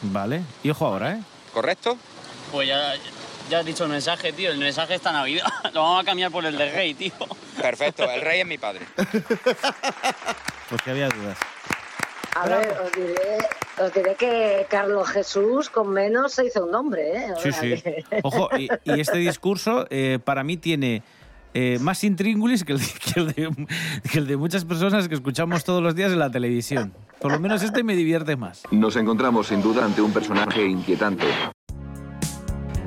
Vale. 0.02 0.42
Y 0.62 0.70
ojo 0.70 0.86
ahora, 0.86 1.12
¿eh? 1.12 1.20
¿Correcto? 1.52 1.96
Pues 2.50 2.66
ya, 2.68 2.94
ya 3.48 3.60
has 3.60 3.64
dicho 3.64 3.84
el 3.84 3.90
mensaje, 3.90 4.32
tío. 4.32 4.50
El 4.50 4.58
mensaje 4.58 4.94
está 4.94 5.12
Navidad. 5.12 5.46
Lo 5.72 5.82
vamos 5.82 6.02
a 6.02 6.04
cambiar 6.04 6.30
por 6.30 6.44
el 6.44 6.56
de 6.58 6.70
rey, 6.72 6.94
tío. 6.94 7.12
Perfecto, 7.60 8.10
el 8.10 8.20
rey 8.20 8.40
es 8.40 8.46
mi 8.46 8.58
padre. 8.58 8.86
Pues 10.68 10.80
que 10.82 10.90
había 10.90 11.08
dudas. 11.10 11.36
A 12.34 12.46
ver, 12.48 12.78
os 12.80 12.92
diré, 12.92 13.38
os 13.78 13.92
diré 13.92 14.14
que 14.14 14.66
Carlos 14.70 15.06
Jesús 15.10 15.68
con 15.68 15.90
menos 15.90 16.32
se 16.32 16.46
hizo 16.46 16.64
un 16.64 16.70
nombre, 16.70 17.14
¿eh? 17.14 17.32
O 17.36 17.40
Sí, 17.40 17.52
sea 17.52 17.60
sí. 17.76 17.82
Ojo, 18.22 18.48
y, 18.56 18.70
y 18.84 19.00
este 19.00 19.18
discurso 19.18 19.86
eh, 19.90 20.18
para 20.24 20.44
mí 20.44 20.56
tiene 20.56 21.02
eh, 21.54 21.78
más 21.80 22.04
intríngulis 22.04 22.64
que 22.64 22.72
el, 22.72 22.78
de, 22.78 22.86
que, 22.86 23.20
el 23.20 23.26
de, 23.32 23.66
que 24.10 24.18
el 24.18 24.26
de 24.26 24.36
muchas 24.36 24.64
personas 24.64 25.08
que 25.08 25.14
escuchamos 25.14 25.64
todos 25.64 25.82
los 25.82 25.94
días 25.94 26.12
en 26.12 26.18
la 26.18 26.30
televisión. 26.30 26.92
Por 27.20 27.32
lo 27.32 27.40
menos 27.40 27.62
este 27.62 27.84
me 27.84 27.94
divierte 27.94 28.36
más. 28.36 28.62
Nos 28.70 28.96
encontramos 28.96 29.48
sin 29.48 29.62
duda 29.62 29.84
ante 29.84 30.02
un 30.02 30.12
personaje 30.12 30.66
inquietante. 30.66 31.26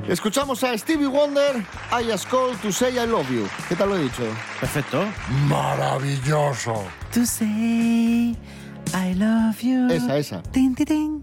Escuchamos 0.08 0.62
a 0.62 0.76
Stevie 0.78 1.08
Wonder, 1.08 1.64
I 1.90 2.08
Just 2.08 2.30
Call 2.30 2.56
to 2.62 2.70
Say 2.70 2.96
I 2.96 3.06
Love 3.06 3.28
You. 3.28 3.46
¿Qué 3.68 3.74
tal 3.74 3.88
lo 3.88 3.96
he 3.96 4.02
dicho? 4.04 4.22
Perfecto. 4.60 5.04
Maravilloso. 5.48 6.84
To 7.12 7.26
say 7.26 8.36
I 8.94 9.14
love 9.14 9.60
you. 9.62 9.88
Esa, 9.90 10.16
esa. 10.16 10.42
Tin, 10.52 10.74
tin, 10.76 10.86
tin. 10.86 11.22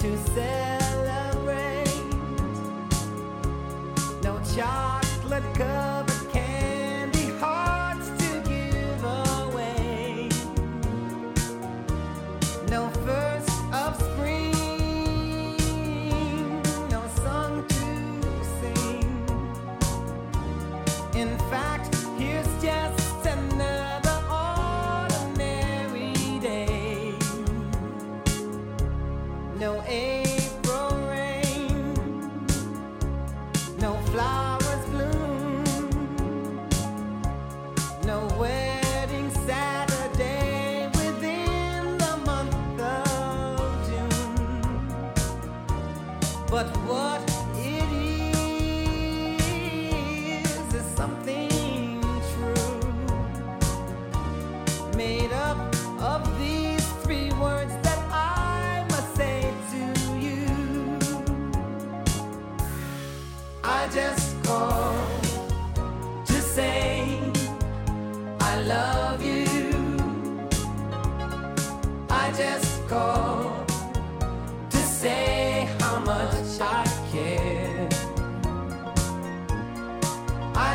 to 0.00 0.16
celebrate. 0.34 0.69
No 4.56 4.89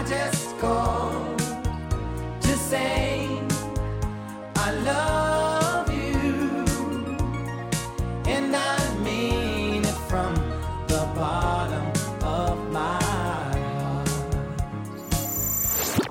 just 0.08 0.58
called 0.60 1.38
to 2.42 2.56
say 2.70 3.28
I 4.56 4.72
love 4.84 5.92
you. 5.92 6.66
And 8.28 8.56
I 8.56 8.78
mean 9.04 9.84
it 9.84 9.98
from 10.08 10.34
the 10.88 11.06
bottom 11.16 11.86
of 12.24 12.58
my 12.72 13.00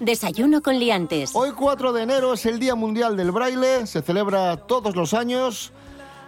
Desayuno 0.01 0.61
con 0.61 0.79
liantes. 0.79 1.31
Hoy 1.35 1.53
4 1.53 1.93
de 1.93 2.03
enero 2.03 2.35
es 2.35 2.45
el 2.47 2.59
Día 2.59 2.75
Mundial 2.75 3.17
del 3.17 3.31
Braille, 3.31 3.87
se 3.87 4.03
celebra 4.03 4.57
todos 4.57 4.97
los 4.97 5.15
años 5.15 5.73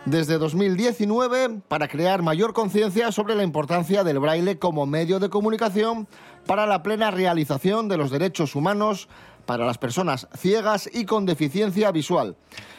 desde 0.07 0.39
2019 0.39 1.63
para 1.67 1.89
crear 1.89 2.23
mayor 2.23 2.53
conciencia 2.53 3.11
sobre 3.11 3.35
la 3.35 3.43
importancia 3.43 4.05
del 4.05 4.21
braille 4.21 4.59
como 4.59 4.87
medio 4.87 5.19
de 5.19 5.29
comunicación 5.29 6.07
para 6.47 6.65
la 6.65 6.83
plena 6.83 7.11
realización 7.11 7.89
de 7.89 7.97
los 7.97 8.11
derechos 8.11 8.55
humanos 8.55 9.09
para 9.47 9.67
las 9.67 9.79
personas 9.79 10.29
ciegas 10.37 10.89
y 10.93 11.05
con 11.05 11.27
deficiencia 11.27 11.91
visual. 11.91 12.37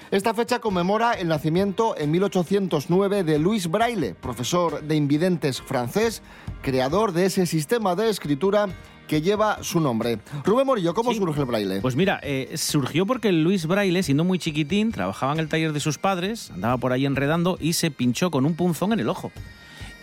Esta 0.10 0.34
fecha 0.34 0.60
conmemora 0.60 1.14
el 1.14 1.28
nacimiento 1.28 1.98
en 1.98 2.12
1809 2.12 3.26
de 3.26 3.40
Louis 3.40 3.70
Braille, 3.70 4.16
profesor 4.16 4.82
de 4.82 4.96
invidentes 4.96 5.62
francés, 5.62 6.22
creador 6.62 7.12
de 7.12 7.26
ese 7.26 7.46
sistema 7.46 7.94
de 7.96 8.10
escritura 8.10 8.70
que 9.08 9.22
lleva 9.22 9.64
su 9.64 9.80
nombre. 9.80 10.20
Rubén 10.44 10.68
Morillo, 10.68 10.94
¿cómo 10.94 11.14
surge 11.14 11.40
el 11.40 11.46
braille? 11.46 11.82
Pues 11.82 11.96
mira, 11.96 12.20
eh, 12.22 12.54
surgió 12.56 13.06
porque 13.06 13.32
Luis 13.32 13.66
Braille, 13.66 14.04
siendo 14.04 14.24
muy 14.24 14.38
chiquitín, 14.38 14.92
trabajaba 14.92 15.34
en 15.34 15.40
el 15.40 15.48
taller 15.48 15.74
de 15.74 15.80
sus 15.80 15.98
padres, 15.98 16.52
andaba 16.52 16.78
por 16.78 16.92
ahí 16.92 17.06
enredando 17.06 17.58
y 17.60 17.74
se 17.74 17.90
pinchó 17.90 18.30
con 18.30 18.46
un 18.46 18.56
punzón 18.56 18.94
en 18.94 19.00
el 19.00 19.10
ojo. 19.10 19.32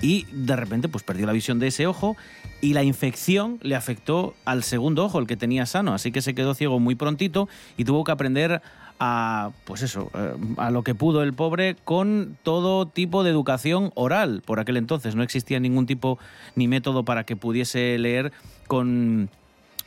Y 0.04 0.26
de 0.32 0.54
repente 0.54 0.90
pues 0.90 1.02
perdió 1.02 1.25
la 1.25 1.32
visión 1.32 1.58
de 1.58 1.68
ese 1.68 1.87
ojo 1.87 2.14
y 2.61 2.75
la 2.75 2.82
infección 2.82 3.58
le 3.62 3.75
afectó 3.75 4.34
al 4.44 4.62
segundo 4.62 5.02
ojo, 5.02 5.18
el 5.18 5.26
que 5.26 5.38
tenía 5.38 5.64
sano, 5.64 5.94
así 5.94 6.12
que 6.12 6.20
se 6.20 6.34
quedó 6.34 6.52
ciego 6.52 6.78
muy 6.78 6.94
prontito 6.94 7.49
y 7.78 7.87
tuvo 7.87 8.04
que 8.04 8.12
aprender 8.12 8.61
a 9.00 9.52
pues 9.64 9.80
eso, 9.80 10.11
eh, 10.12 10.34
a 10.58 10.70
lo 10.70 10.82
que 10.82 10.94
pudo 10.94 11.23
el 11.23 11.32
pobre 11.32 11.75
con 11.84 12.37
todo 12.42 12.84
tipo 12.84 13.25
de 13.25 13.30
educación 13.30 13.92
oral. 13.94 14.42
Por 14.44 14.61
aquel 14.61 14.76
entonces 14.76 15.14
no 15.14 15.23
existía 15.23 15.58
ningún 15.58 15.87
tipo 15.87 16.18
ni 16.54 16.68
método 16.68 17.06
para 17.06 17.25
que 17.25 17.34
pudiese 17.34 17.96
leer 17.96 18.30
con 18.66 19.30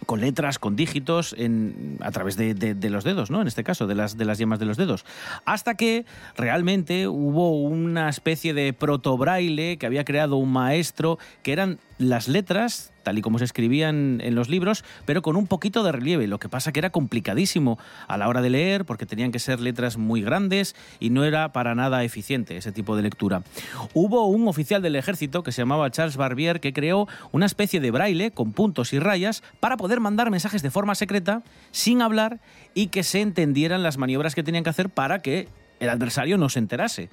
con 0.05 0.21
letras, 0.21 0.59
con 0.59 0.75
dígitos, 0.75 1.35
en, 1.37 1.97
a 2.01 2.11
través 2.11 2.37
de, 2.37 2.53
de- 2.53 2.89
los 2.89 3.03
dedos, 3.03 3.29
¿no? 3.29 3.41
En 3.41 3.47
este 3.47 3.63
caso, 3.63 3.87
de 3.87 3.95
las, 3.95 4.17
de 4.17 4.23
las 4.25 4.37
yemas 4.37 4.59
de 4.59 4.65
los 4.65 4.77
dedos. 4.77 5.05
Hasta 5.43 5.75
que 5.75 6.05
realmente 6.37 7.07
hubo 7.07 7.59
una 7.61 8.07
especie 8.07 8.53
de 8.53 8.71
proto-braille 8.73 9.77
que 9.77 9.85
había 9.85 10.05
creado 10.05 10.37
un 10.37 10.51
maestro, 10.53 11.19
que 11.43 11.51
eran 11.51 11.79
las 11.97 12.27
letras, 12.27 12.93
tal 13.03 13.17
y 13.17 13.21
como 13.21 13.39
se 13.39 13.45
escribían 13.45 14.19
en 14.21 14.35
los 14.35 14.49
libros, 14.49 14.83
pero 15.05 15.21
con 15.21 15.35
un 15.35 15.47
poquito 15.47 15.83
de 15.83 15.91
relieve. 15.91 16.27
Lo 16.27 16.39
que 16.39 16.49
pasa 16.49 16.71
que 16.71 16.79
era 16.79 16.89
complicadísimo 16.89 17.79
a 18.07 18.17
la 18.17 18.27
hora 18.27 18.41
de 18.41 18.49
leer, 18.49 18.85
porque 18.85 19.05
tenían 19.05 19.31
que 19.31 19.39
ser 19.39 19.59
letras 19.59 19.97
muy 19.97 20.21
grandes 20.21 20.75
y 20.99 21.09
no 21.09 21.23
era 21.23 21.51
para 21.51 21.75
nada 21.75 22.03
eficiente 22.03 22.57
ese 22.57 22.71
tipo 22.71 22.95
de 22.95 23.03
lectura. 23.03 23.43
Hubo 23.93 24.27
un 24.27 24.47
oficial 24.47 24.81
del 24.81 24.95
ejército 24.95 25.43
que 25.43 25.51
se 25.51 25.61
llamaba 25.61 25.89
Charles 25.89 26.17
Barbier 26.17 26.59
que 26.59 26.73
creó 26.73 27.07
una 27.31 27.45
especie 27.45 27.79
de 27.79 27.91
braille 27.91 28.31
con 28.31 28.53
puntos 28.53 28.93
y 28.93 28.99
rayas 28.99 29.43
para 29.59 29.77
poder 29.77 29.99
mandar 29.99 30.29
mensajes 30.29 30.61
de 30.61 30.71
forma 30.71 30.95
secreta, 30.95 31.41
sin 31.71 32.01
hablar 32.01 32.39
y 32.73 32.87
que 32.87 33.03
se 33.03 33.21
entendieran 33.21 33.83
las 33.83 33.97
maniobras 33.97 34.35
que 34.35 34.43
tenían 34.43 34.63
que 34.63 34.69
hacer 34.69 34.89
para 34.89 35.19
que 35.19 35.47
el 35.79 35.89
adversario 35.89 36.37
no 36.37 36.49
se 36.49 36.59
enterase. 36.59 37.09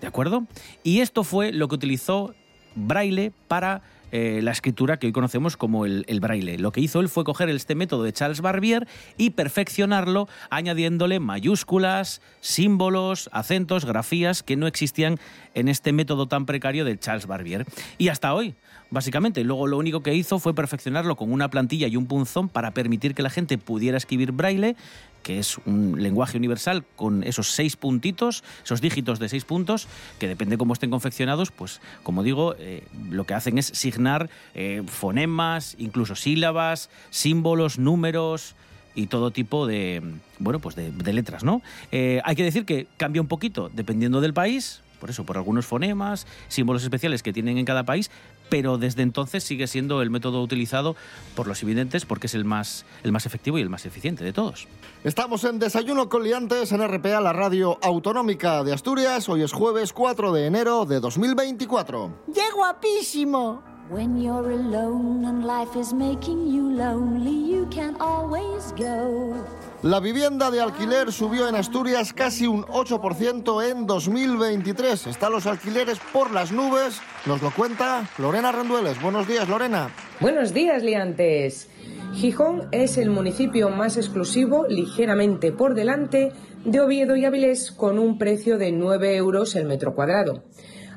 ¿De 0.00 0.06
acuerdo? 0.06 0.46
Y 0.82 1.00
esto 1.00 1.24
fue 1.24 1.52
lo 1.52 1.68
que 1.68 1.76
utilizó 1.76 2.34
Braille 2.74 3.32
para 3.48 3.82
eh, 4.16 4.42
la 4.42 4.52
escritura 4.52 4.96
que 4.96 5.08
hoy 5.08 5.12
conocemos 5.12 5.56
como 5.56 5.86
el, 5.86 6.04
el 6.06 6.20
braille. 6.20 6.56
Lo 6.56 6.70
que 6.70 6.80
hizo 6.80 7.00
él 7.00 7.08
fue 7.08 7.24
coger 7.24 7.48
este 7.48 7.74
método 7.74 8.04
de 8.04 8.12
Charles 8.12 8.42
Barbier 8.42 8.86
y 9.16 9.30
perfeccionarlo 9.30 10.28
añadiéndole 10.50 11.18
mayúsculas, 11.18 12.22
símbolos, 12.40 13.28
acentos, 13.32 13.84
grafías 13.84 14.44
que 14.44 14.54
no 14.54 14.68
existían 14.68 15.18
en 15.54 15.66
este 15.66 15.92
método 15.92 16.28
tan 16.28 16.46
precario 16.46 16.84
de 16.84 16.96
Charles 16.96 17.26
Barbier. 17.26 17.66
Y 17.98 18.06
hasta 18.06 18.32
hoy, 18.34 18.54
básicamente. 18.88 19.42
Luego 19.42 19.66
lo 19.66 19.78
único 19.78 20.04
que 20.04 20.14
hizo 20.14 20.38
fue 20.38 20.54
perfeccionarlo 20.54 21.16
con 21.16 21.32
una 21.32 21.50
plantilla 21.50 21.88
y 21.88 21.96
un 21.96 22.06
punzón 22.06 22.48
para 22.48 22.70
permitir 22.70 23.16
que 23.16 23.22
la 23.24 23.30
gente 23.30 23.58
pudiera 23.58 23.96
escribir 23.96 24.30
braille 24.30 24.76
que 25.24 25.40
es 25.40 25.58
un 25.66 26.00
lenguaje 26.00 26.38
universal 26.38 26.84
con 26.94 27.24
esos 27.24 27.50
seis 27.50 27.74
puntitos, 27.74 28.44
esos 28.62 28.80
dígitos 28.80 29.18
de 29.18 29.28
seis 29.28 29.44
puntos, 29.44 29.88
que 30.20 30.28
depende 30.28 30.56
cómo 30.56 30.74
estén 30.74 30.90
confeccionados, 30.90 31.50
pues 31.50 31.80
como 32.04 32.22
digo, 32.22 32.54
eh, 32.60 32.84
lo 33.10 33.24
que 33.24 33.34
hacen 33.34 33.58
es 33.58 33.66
signar 33.66 34.30
eh, 34.54 34.82
fonemas, 34.86 35.74
incluso 35.78 36.14
sílabas, 36.14 36.90
símbolos, 37.10 37.78
números 37.78 38.54
y 38.94 39.06
todo 39.06 39.32
tipo 39.32 39.66
de, 39.66 40.02
bueno, 40.38 40.60
pues 40.60 40.76
de, 40.76 40.92
de 40.92 41.12
letras, 41.12 41.42
¿no? 41.42 41.62
Eh, 41.90 42.20
hay 42.24 42.36
que 42.36 42.44
decir 42.44 42.64
que 42.64 42.86
cambia 42.96 43.20
un 43.20 43.28
poquito 43.28 43.70
dependiendo 43.74 44.20
del 44.20 44.34
país, 44.34 44.82
por 45.00 45.10
eso, 45.10 45.24
por 45.24 45.36
algunos 45.36 45.66
fonemas, 45.66 46.26
símbolos 46.48 46.82
especiales 46.82 47.22
que 47.22 47.32
tienen 47.32 47.58
en 47.58 47.64
cada 47.64 47.82
país, 47.82 48.10
pero 48.54 48.78
desde 48.78 49.02
entonces 49.02 49.42
sigue 49.42 49.66
siendo 49.66 50.00
el 50.00 50.10
método 50.10 50.40
utilizado 50.40 50.94
por 51.34 51.48
los 51.48 51.60
invidentes 51.64 52.04
porque 52.04 52.28
es 52.28 52.34
el 52.34 52.44
más, 52.44 52.86
el 53.02 53.10
más 53.10 53.26
efectivo 53.26 53.58
y 53.58 53.62
el 53.62 53.68
más 53.68 53.84
eficiente 53.84 54.22
de 54.22 54.32
todos. 54.32 54.68
Estamos 55.02 55.42
en 55.42 55.58
Desayuno 55.58 56.08
con 56.08 56.22
Liantes 56.22 56.70
en 56.70 56.86
RPA, 56.86 57.20
la 57.20 57.32
radio 57.32 57.80
autonómica 57.82 58.62
de 58.62 58.72
Asturias. 58.72 59.28
Hoy 59.28 59.42
es 59.42 59.52
jueves 59.52 59.92
4 59.92 60.32
de 60.32 60.46
enero 60.46 60.84
de 60.84 61.00
2024. 61.00 62.26
¡Qué 62.32 62.42
guapísimo! 62.54 63.73
When 63.90 64.18
you're 64.18 64.50
alone 64.50 65.26
and 65.26 65.44
life 65.44 65.78
is 65.78 65.92
making 65.92 66.48
you 66.48 66.70
lonely, 66.70 67.52
you 67.52 67.66
can 67.70 67.94
always 68.00 68.72
go. 68.78 69.34
La 69.82 70.00
vivienda 70.00 70.50
de 70.50 70.62
alquiler 70.62 71.12
subió 71.12 71.46
en 71.50 71.54
Asturias 71.54 72.14
casi 72.14 72.46
un 72.46 72.64
8% 72.64 73.70
en 73.70 73.86
2023. 73.86 75.08
Están 75.08 75.32
los 75.32 75.44
alquileres 75.44 75.98
por 76.14 76.30
las 76.30 76.50
nubes. 76.50 76.98
Nos 77.26 77.42
lo 77.42 77.50
cuenta 77.50 78.08
Lorena 78.16 78.52
Rendueles. 78.52 79.02
Buenos 79.02 79.28
días, 79.28 79.46
Lorena. 79.50 79.90
Buenos 80.18 80.54
días, 80.54 80.82
liantes. 80.82 81.68
Gijón 82.14 82.68
es 82.72 82.96
el 82.96 83.10
municipio 83.10 83.68
más 83.68 83.98
exclusivo, 83.98 84.64
ligeramente 84.66 85.52
por 85.52 85.74
delante, 85.74 86.32
de 86.64 86.80
Oviedo 86.80 87.16
y 87.16 87.26
Avilés, 87.26 87.70
con 87.70 87.98
un 87.98 88.16
precio 88.16 88.56
de 88.56 88.72
9 88.72 89.14
euros 89.16 89.54
el 89.56 89.66
metro 89.66 89.94
cuadrado. 89.94 90.42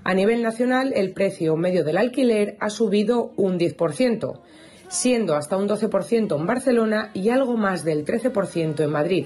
A 0.07 0.13
nivel 0.13 0.41
nacional, 0.41 0.93
el 0.95 1.11
precio 1.11 1.57
medio 1.57 1.83
del 1.83 1.97
alquiler 1.97 2.55
ha 2.61 2.69
subido 2.69 3.33
un 3.35 3.59
10%, 3.59 4.39
siendo 4.87 5.35
hasta 5.35 5.57
un 5.57 5.67
12% 5.67 6.39
en 6.39 6.45
Barcelona 6.45 7.11
y 7.13 7.27
algo 7.27 7.57
más 7.57 7.83
del 7.83 8.05
13% 8.05 8.85
en 8.85 8.89
Madrid. 8.89 9.25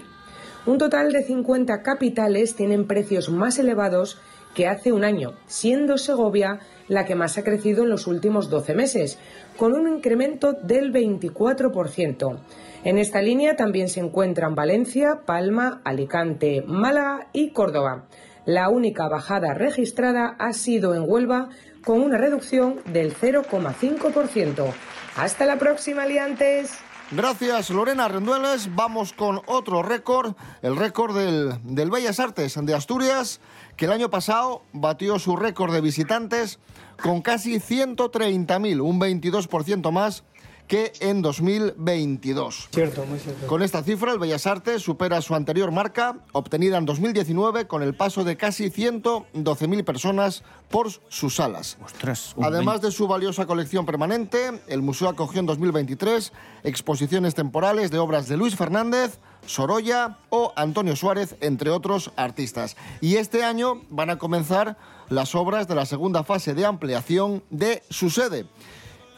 Un 0.66 0.80
total 0.80 1.12
de 1.12 1.22
50 1.22 1.84
capitales 1.84 2.56
tienen 2.56 2.88
precios 2.88 3.30
más 3.30 3.60
elevados 3.60 4.20
que 4.56 4.68
hace 4.68 4.92
un 4.92 5.04
año, 5.04 5.34
siendo 5.46 6.00
Segovia 6.00 6.62
la 6.88 7.06
que 7.06 7.14
más 7.14 7.38
ha 7.38 7.44
crecido 7.44 7.84
en 7.84 7.92
los 7.92 8.08
últimos 8.08 8.50
12 8.50 8.74
meses, 8.74 9.20
con 9.58 9.74
un 9.74 9.88
incremento 9.88 10.54
del 10.54 10.92
24%. 10.92 12.40
En 12.86 12.98
esta 12.98 13.22
línea 13.22 13.56
también 13.56 13.88
se 13.88 14.00
encuentran 14.00 14.56
Valencia, 14.56 15.22
Palma, 15.28 15.80
Alicante, 15.84 16.64
Málaga 16.66 17.28
y 17.34 17.52
Córdoba. 17.52 18.08
La 18.46 18.70
única 18.70 19.08
bajada 19.08 19.54
registrada 19.54 20.36
ha 20.40 20.54
sido 20.54 20.96
en 20.96 21.04
Huelva, 21.06 21.50
con 21.84 22.02
una 22.02 22.18
reducción 22.18 22.80
del 22.86 23.16
0,5%. 23.16 24.74
Hasta 25.16 25.46
la 25.46 25.58
próxima, 25.58 26.06
liantes. 26.06 26.72
Gracias, 27.12 27.70
Lorena 27.70 28.08
Rendueles. 28.08 28.74
Vamos 28.74 29.12
con 29.12 29.42
otro 29.46 29.84
récord, 29.84 30.36
el 30.62 30.78
récord 30.78 31.16
del, 31.16 31.60
del 31.64 31.92
Bellas 31.92 32.20
Artes 32.20 32.58
de 32.62 32.74
Asturias, 32.74 33.42
que 33.76 33.86
el 33.86 33.92
año 33.92 34.10
pasado 34.10 34.64
batió 34.72 35.20
su 35.20 35.36
récord 35.36 35.74
de 35.74 35.82
visitantes 35.82 36.60
con 37.04 37.22
casi 37.22 37.56
130.000, 37.56 38.82
un 38.82 39.00
22% 39.00 39.92
más 39.92 40.24
que 40.72 40.94
en 41.02 41.22
2022. 41.22 42.70
Cierto, 42.72 43.06
muy 43.06 43.20
cierto. 43.20 43.46
Con 43.46 43.62
esta 43.62 43.84
cifra, 43.84 44.14
el 44.14 44.20
Bellas 44.20 44.48
Artes 44.48 44.82
supera 44.82 45.22
su 45.22 45.36
anterior 45.36 45.70
marca, 45.70 46.20
obtenida 46.32 46.78
en 46.78 46.86
2019 46.86 47.68
con 47.68 47.84
el 47.84 47.94
paso 47.94 48.24
de 48.24 48.38
casi 48.38 48.70
112.000 48.70 49.84
personas 49.84 50.44
por 50.70 50.90
sus 51.10 51.36
salas. 51.36 51.78
Ostras, 51.84 52.34
Además 52.42 52.80
de 52.80 52.92
su 52.92 53.06
valiosa 53.06 53.46
colección 53.46 53.86
permanente, 53.86 54.62
el 54.70 54.82
museo 54.82 55.10
acogió 55.10 55.42
en 55.42 55.48
2023 55.48 56.32
exposiciones 56.64 57.36
temporales 57.36 57.92
de 57.92 58.00
obras 58.00 58.30
de 58.30 58.38
Luis 58.38 58.56
Fernández, 58.56 59.20
Sorolla 59.46 60.20
o 60.30 60.54
Antonio 60.56 60.96
Suárez, 60.96 61.36
entre 61.42 61.70
otros 61.70 62.14
artistas. 62.16 62.78
Y 63.02 63.18
este 63.18 63.44
año 63.44 63.82
van 63.90 64.10
a 64.10 64.18
comenzar 64.18 64.78
las 65.10 65.36
obras 65.36 65.68
de 65.68 65.76
la 65.76 65.86
segunda 65.86 66.24
fase 66.24 66.54
de 66.54 66.66
ampliación 66.66 67.44
de 67.50 67.84
su 67.90 68.10
sede. 68.10 68.46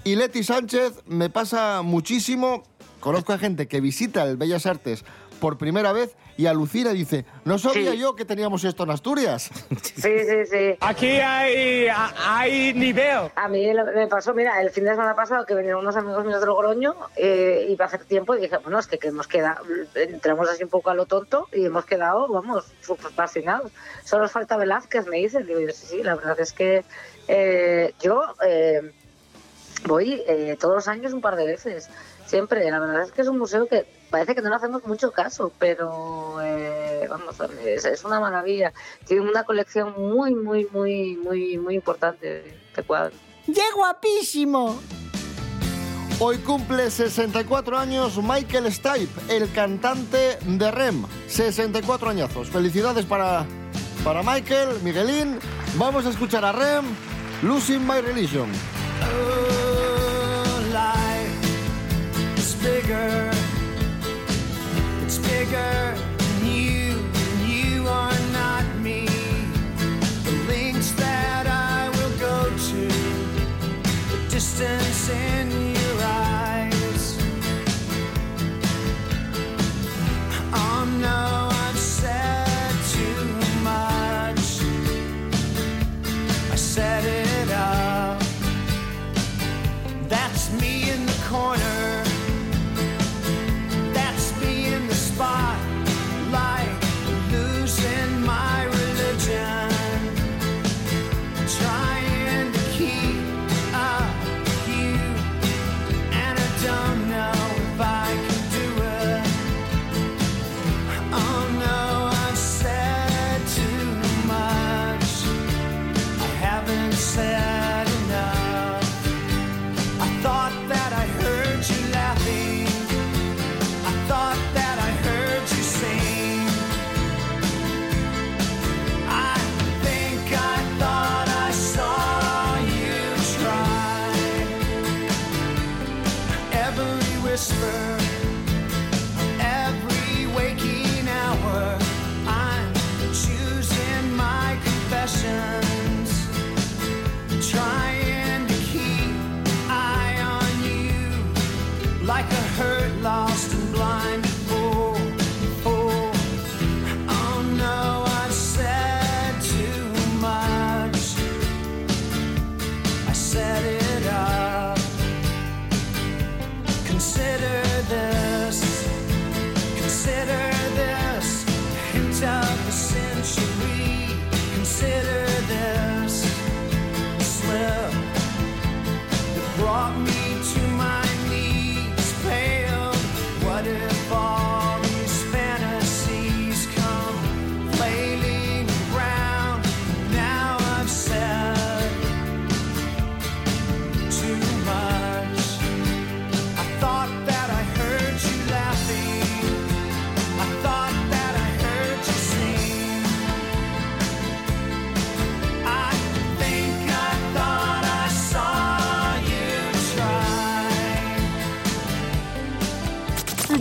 Y 0.04 0.16
Leti 0.16 0.44
Sánchez 0.44 1.02
me 1.06 1.30
pasa 1.30 1.82
muchísimo. 1.82 2.64
Conozco 3.00 3.34
a 3.34 3.38
gente 3.38 3.68
que 3.68 3.82
visita 3.82 4.24
el 4.24 4.38
Bellas 4.38 4.66
Artes 4.66 5.04
por 5.40 5.58
primera 5.58 5.92
vez 5.92 6.16
y 6.38 6.46
alucina 6.48 6.92
y 6.92 6.98
dice, 7.00 7.26
no 7.46 7.58
sabía 7.60 7.92
Sí. 7.92 7.98
yo 8.00 8.16
que 8.16 8.24
teníamos 8.26 8.64
esto 8.64 8.84
en 8.84 8.92
Asturias. 8.92 9.52
Sí, 9.82 9.92
sí, 10.02 10.46
sí. 10.50 10.76
Aquí 10.80 11.08
hay, 11.20 11.88
hay 12.26 12.74
nivel. 12.74 13.30
A 13.36 13.48
mí 13.50 13.66
me 13.96 14.08
pasó, 14.08 14.34
mira, 14.34 14.62
el 14.62 14.70
fin 14.72 14.86
de 14.86 14.92
semana 14.92 15.16
pasado 15.16 15.46
que 15.46 15.54
venían 15.54 15.76
unos 15.78 15.96
amigos 15.98 16.26
míos 16.26 16.40
de 16.40 16.48
Logroño 16.48 16.96
eh, 17.18 17.68
y 17.70 17.76
para 17.76 17.88
hacer 17.88 18.06
tiempo 18.06 18.36
y 18.36 18.42
dije, 18.42 18.58
bueno, 18.58 18.80
es 18.80 18.88
que, 18.88 18.98
que 18.98 19.10
hemos 19.10 19.28
quedado, 19.28 19.64
entramos 19.96 20.50
así 20.50 20.64
un 20.64 20.70
poco 20.70 20.90
a 20.90 20.96
lo 20.96 21.06
tonto 21.06 21.48
y 21.54 21.66
hemos 21.66 21.86
quedado, 21.86 22.28
vamos, 22.30 22.66
súper 22.82 23.12
fascinados. 23.12 23.72
Solo 24.06 24.24
nos 24.24 24.32
falta 24.32 24.58
Velázquez, 24.58 25.08
me 25.08 25.18
dicen. 25.18 25.46
Digo, 25.46 25.60
yo, 25.60 25.72
sí, 25.72 25.86
sí, 25.88 26.04
la 26.04 26.16
verdad 26.16 26.40
es 26.40 26.52
que 26.54 26.84
eh, 27.28 27.94
yo 28.02 28.24
eh, 28.48 28.92
voy 29.86 30.24
eh, 30.28 30.58
todos 30.60 30.76
los 30.76 30.88
años 30.88 31.14
un 31.14 31.22
par 31.22 31.36
de 31.36 31.46
veces, 31.46 31.90
siempre. 32.26 32.70
La 32.70 32.80
verdad 32.80 33.04
es 33.04 33.12
que 33.12 33.22
es 33.22 33.28
un 33.28 33.38
museo 33.38 33.68
que 33.68 33.86
parece 34.10 34.36
que 34.36 34.42
no 34.42 34.50
le 34.50 34.56
hacemos 34.56 34.86
mucho 34.86 35.12
caso, 35.12 35.52
pero 35.60 36.40
eh, 36.42 37.08
vamos, 37.10 37.36
es, 37.66 37.86
es 37.86 38.04
una 38.04 38.20
maravilla. 38.20 38.74
Tiene 39.06 39.30
una 39.30 39.44
colección 39.44 39.94
muy, 39.98 40.34
muy, 40.34 40.68
muy, 40.72 41.18
muy, 41.18 41.58
muy 41.58 41.76
importante 41.76 42.60
de 42.76 42.84
cuadros. 42.84 43.18
¡Qué 43.46 43.72
guapísimo! 43.76 44.80
Hoy 46.20 46.38
cumple 46.38 46.90
64 46.90 47.78
años 47.78 48.18
Michael 48.22 48.72
Stipe, 48.72 49.36
el 49.36 49.52
cantante 49.52 50.38
de 50.46 50.72
REM. 50.72 51.06
64 51.28 52.10
añazos. 52.10 52.50
Felicidades 52.50 53.06
para, 53.06 53.46
para 54.04 54.24
Michael, 54.24 54.80
Miguelín. 54.84 55.40
Vamos 55.76 56.06
a 56.06 56.12
escuchar 56.12 56.46
a 56.46 56.52
REM, 56.52 56.86
Losing 57.42 57.86
My 57.86 58.00
Religion. 58.00 58.48
Bigger. 62.84 63.32
It's 65.06 65.18
bigger 65.18 66.13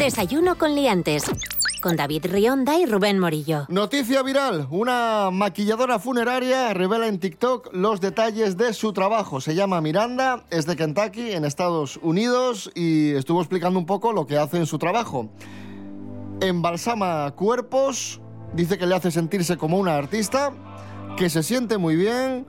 Desayuno 0.02 0.58
con 0.58 0.74
liantes. 0.74 1.22
Con 1.80 1.94
David 1.94 2.26
Rionda 2.26 2.76
y 2.76 2.86
Rubén 2.86 3.20
Morillo. 3.20 3.66
Noticia 3.68 4.24
viral. 4.24 4.66
Una 4.68 5.30
maquilladora 5.30 6.00
funeraria 6.00 6.74
revela 6.74 7.06
en 7.06 7.20
TikTok 7.20 7.72
los 7.72 8.00
detalles 8.00 8.56
de 8.56 8.72
su 8.74 8.92
trabajo. 8.92 9.40
Se 9.40 9.54
llama 9.54 9.80
Miranda, 9.80 10.42
es 10.50 10.66
de 10.66 10.74
Kentucky, 10.74 11.30
en 11.30 11.44
Estados 11.44 12.00
Unidos, 12.02 12.72
y 12.74 13.12
estuvo 13.12 13.40
explicando 13.40 13.78
un 13.78 13.86
poco 13.86 14.12
lo 14.12 14.26
que 14.26 14.38
hace 14.38 14.56
en 14.56 14.66
su 14.66 14.76
trabajo. 14.76 15.30
Embalsama 16.40 17.30
cuerpos, 17.36 18.20
dice 18.54 18.78
que 18.78 18.86
le 18.86 18.96
hace 18.96 19.12
sentirse 19.12 19.56
como 19.56 19.78
una 19.78 19.94
artista, 19.94 20.52
que 21.16 21.30
se 21.30 21.44
siente 21.44 21.78
muy 21.78 21.94
bien, 21.94 22.44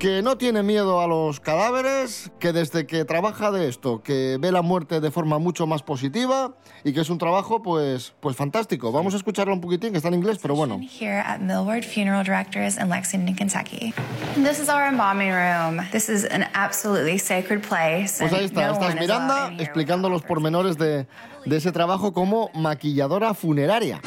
que 0.00 0.22
no 0.22 0.38
tiene 0.38 0.62
miedo 0.62 1.02
a 1.02 1.06
los 1.06 1.40
cadáveres, 1.40 2.32
que 2.38 2.54
desde 2.54 2.86
que 2.86 3.04
trabaja 3.04 3.50
de 3.50 3.68
esto, 3.68 4.02
que 4.02 4.38
ve 4.40 4.50
la 4.50 4.62
muerte 4.62 4.98
de 4.98 5.10
forma 5.10 5.38
mucho 5.38 5.66
más 5.66 5.82
positiva 5.82 6.54
y 6.84 6.94
que 6.94 7.02
es 7.02 7.10
un 7.10 7.18
trabajo 7.18 7.62
pues, 7.62 8.14
pues 8.18 8.34
fantástico. 8.34 8.92
Vamos 8.92 9.12
a 9.12 9.18
escucharlo 9.18 9.52
un 9.52 9.60
poquitín, 9.60 9.90
que 9.90 9.98
está 9.98 10.08
en 10.08 10.14
inglés, 10.14 10.38
pero 10.40 10.54
bueno. 10.54 10.80
here 10.80 11.20
at 11.20 11.40
Millward 11.40 11.84
Funeral 11.84 12.24
Directors 12.24 12.78
in 12.78 12.88
Lexington, 12.88 13.36
Kentucky. 13.36 13.92
This 14.36 14.58
is 14.58 14.70
our 14.70 14.88
embalming 14.88 15.32
room. 15.32 15.86
This 15.92 16.08
is 16.08 16.24
an 16.24 16.46
absolutely 16.54 17.18
sacred 17.18 17.60
place. 17.60 18.20
Pues 18.20 18.32
ahí 18.32 18.46
está, 18.46 18.68
no 18.68 18.72
esta 18.72 18.88
es 18.88 18.94
one 18.94 19.04
is 19.04 19.10
allowed 19.10 19.50
Miranda 19.50 19.62
explicando 19.62 20.08
los 20.08 20.22
pormenores 20.22 20.78
de, 20.78 21.06
de 21.44 21.56
ese 21.56 21.72
trabajo 21.72 22.14
como 22.14 22.50
maquilladora 22.54 23.34
funeraria. 23.34 24.00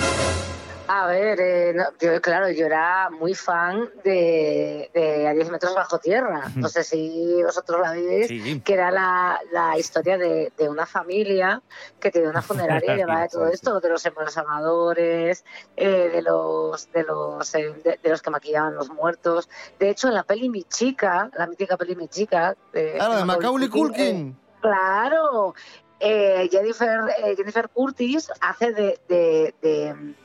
A 0.86 1.08
ver, 1.08 1.40
eh, 1.40 1.74
no, 1.74 1.86
yo, 2.00 2.22
claro, 2.22 2.50
yo 2.50 2.66
era 2.66 3.10
muy 3.10 3.34
fan 3.34 3.90
de, 4.04 4.92
de 4.94 5.28
A 5.28 5.34
10 5.34 5.50
metros 5.50 5.74
bajo 5.74 5.98
tierra. 6.00 6.52
No 6.56 6.68
sé 6.68 6.84
si 6.84 7.42
vosotros 7.42 7.80
la 7.82 7.92
veis, 7.94 8.28
Sí. 8.28 8.62
que 8.66 8.74
era 8.74 8.92
la, 8.92 9.40
la 9.54 9.78
historia 9.78 10.18
de, 10.18 10.52
de 10.58 10.70
una 10.70 10.86
familia 10.86 11.62
que 12.02 12.12
tenía 12.12 12.30
una 12.30 12.42
funeraria 12.42 12.94
y 12.94 12.98
llevaba 12.98 13.22
de 13.22 13.30
todo 13.32 13.48
esto, 13.48 13.80
de 13.80 13.90
los 13.90 14.06
embalsamadores, 14.06 15.46
eh, 15.78 16.10
de 16.10 16.22
los 16.22 16.92
de 16.92 17.04
los 17.04 17.56
eh, 17.56 17.74
de, 17.84 18.00
de 18.04 18.10
los 18.10 18.22
que 18.22 18.30
maquillaban 18.30 18.76
los 18.76 18.90
muertos. 18.90 19.50
De 19.80 19.90
hecho, 19.90 20.10
en 20.10 20.16
la 20.16 20.24
peli 20.24 20.50
Mi 20.50 20.64
Chica, 20.64 21.30
la 21.38 21.48
mítica 21.48 21.78
peli 21.78 21.96
Mi 21.96 22.10
Chica... 22.10 22.56
Ah, 23.00 23.08
la 23.10 23.18
de 23.20 23.26
Macaulay 23.26 23.68
eh, 23.68 23.72
Culkin. 23.72 24.38
Claro, 24.60 25.56
eh, 26.00 26.50
Jennifer, 26.52 27.00
eh, 27.24 27.36
Jennifer 27.38 27.70
Curtis 27.70 28.30
hace 28.42 28.74
de, 28.74 29.00
de, 29.08 30.16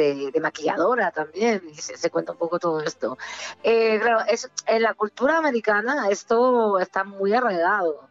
de, 0.00 0.30
de- 0.30 0.40
maquilladora 0.40 1.10
también, 1.10 1.62
y 1.70 1.74
se, 1.76 1.96
se 1.96 2.10
cuenta 2.10 2.32
un 2.32 2.38
poco 2.38 2.58
todo 2.58 2.80
esto. 2.80 3.18
Eh, 3.62 3.98
claro, 4.00 4.20
es, 4.28 4.50
en 4.66 4.82
la 4.82 4.94
cultura 4.94 5.36
americana 5.38 6.08
esto 6.08 6.78
está 6.78 7.04
muy 7.04 7.34
arraigado. 7.34 8.08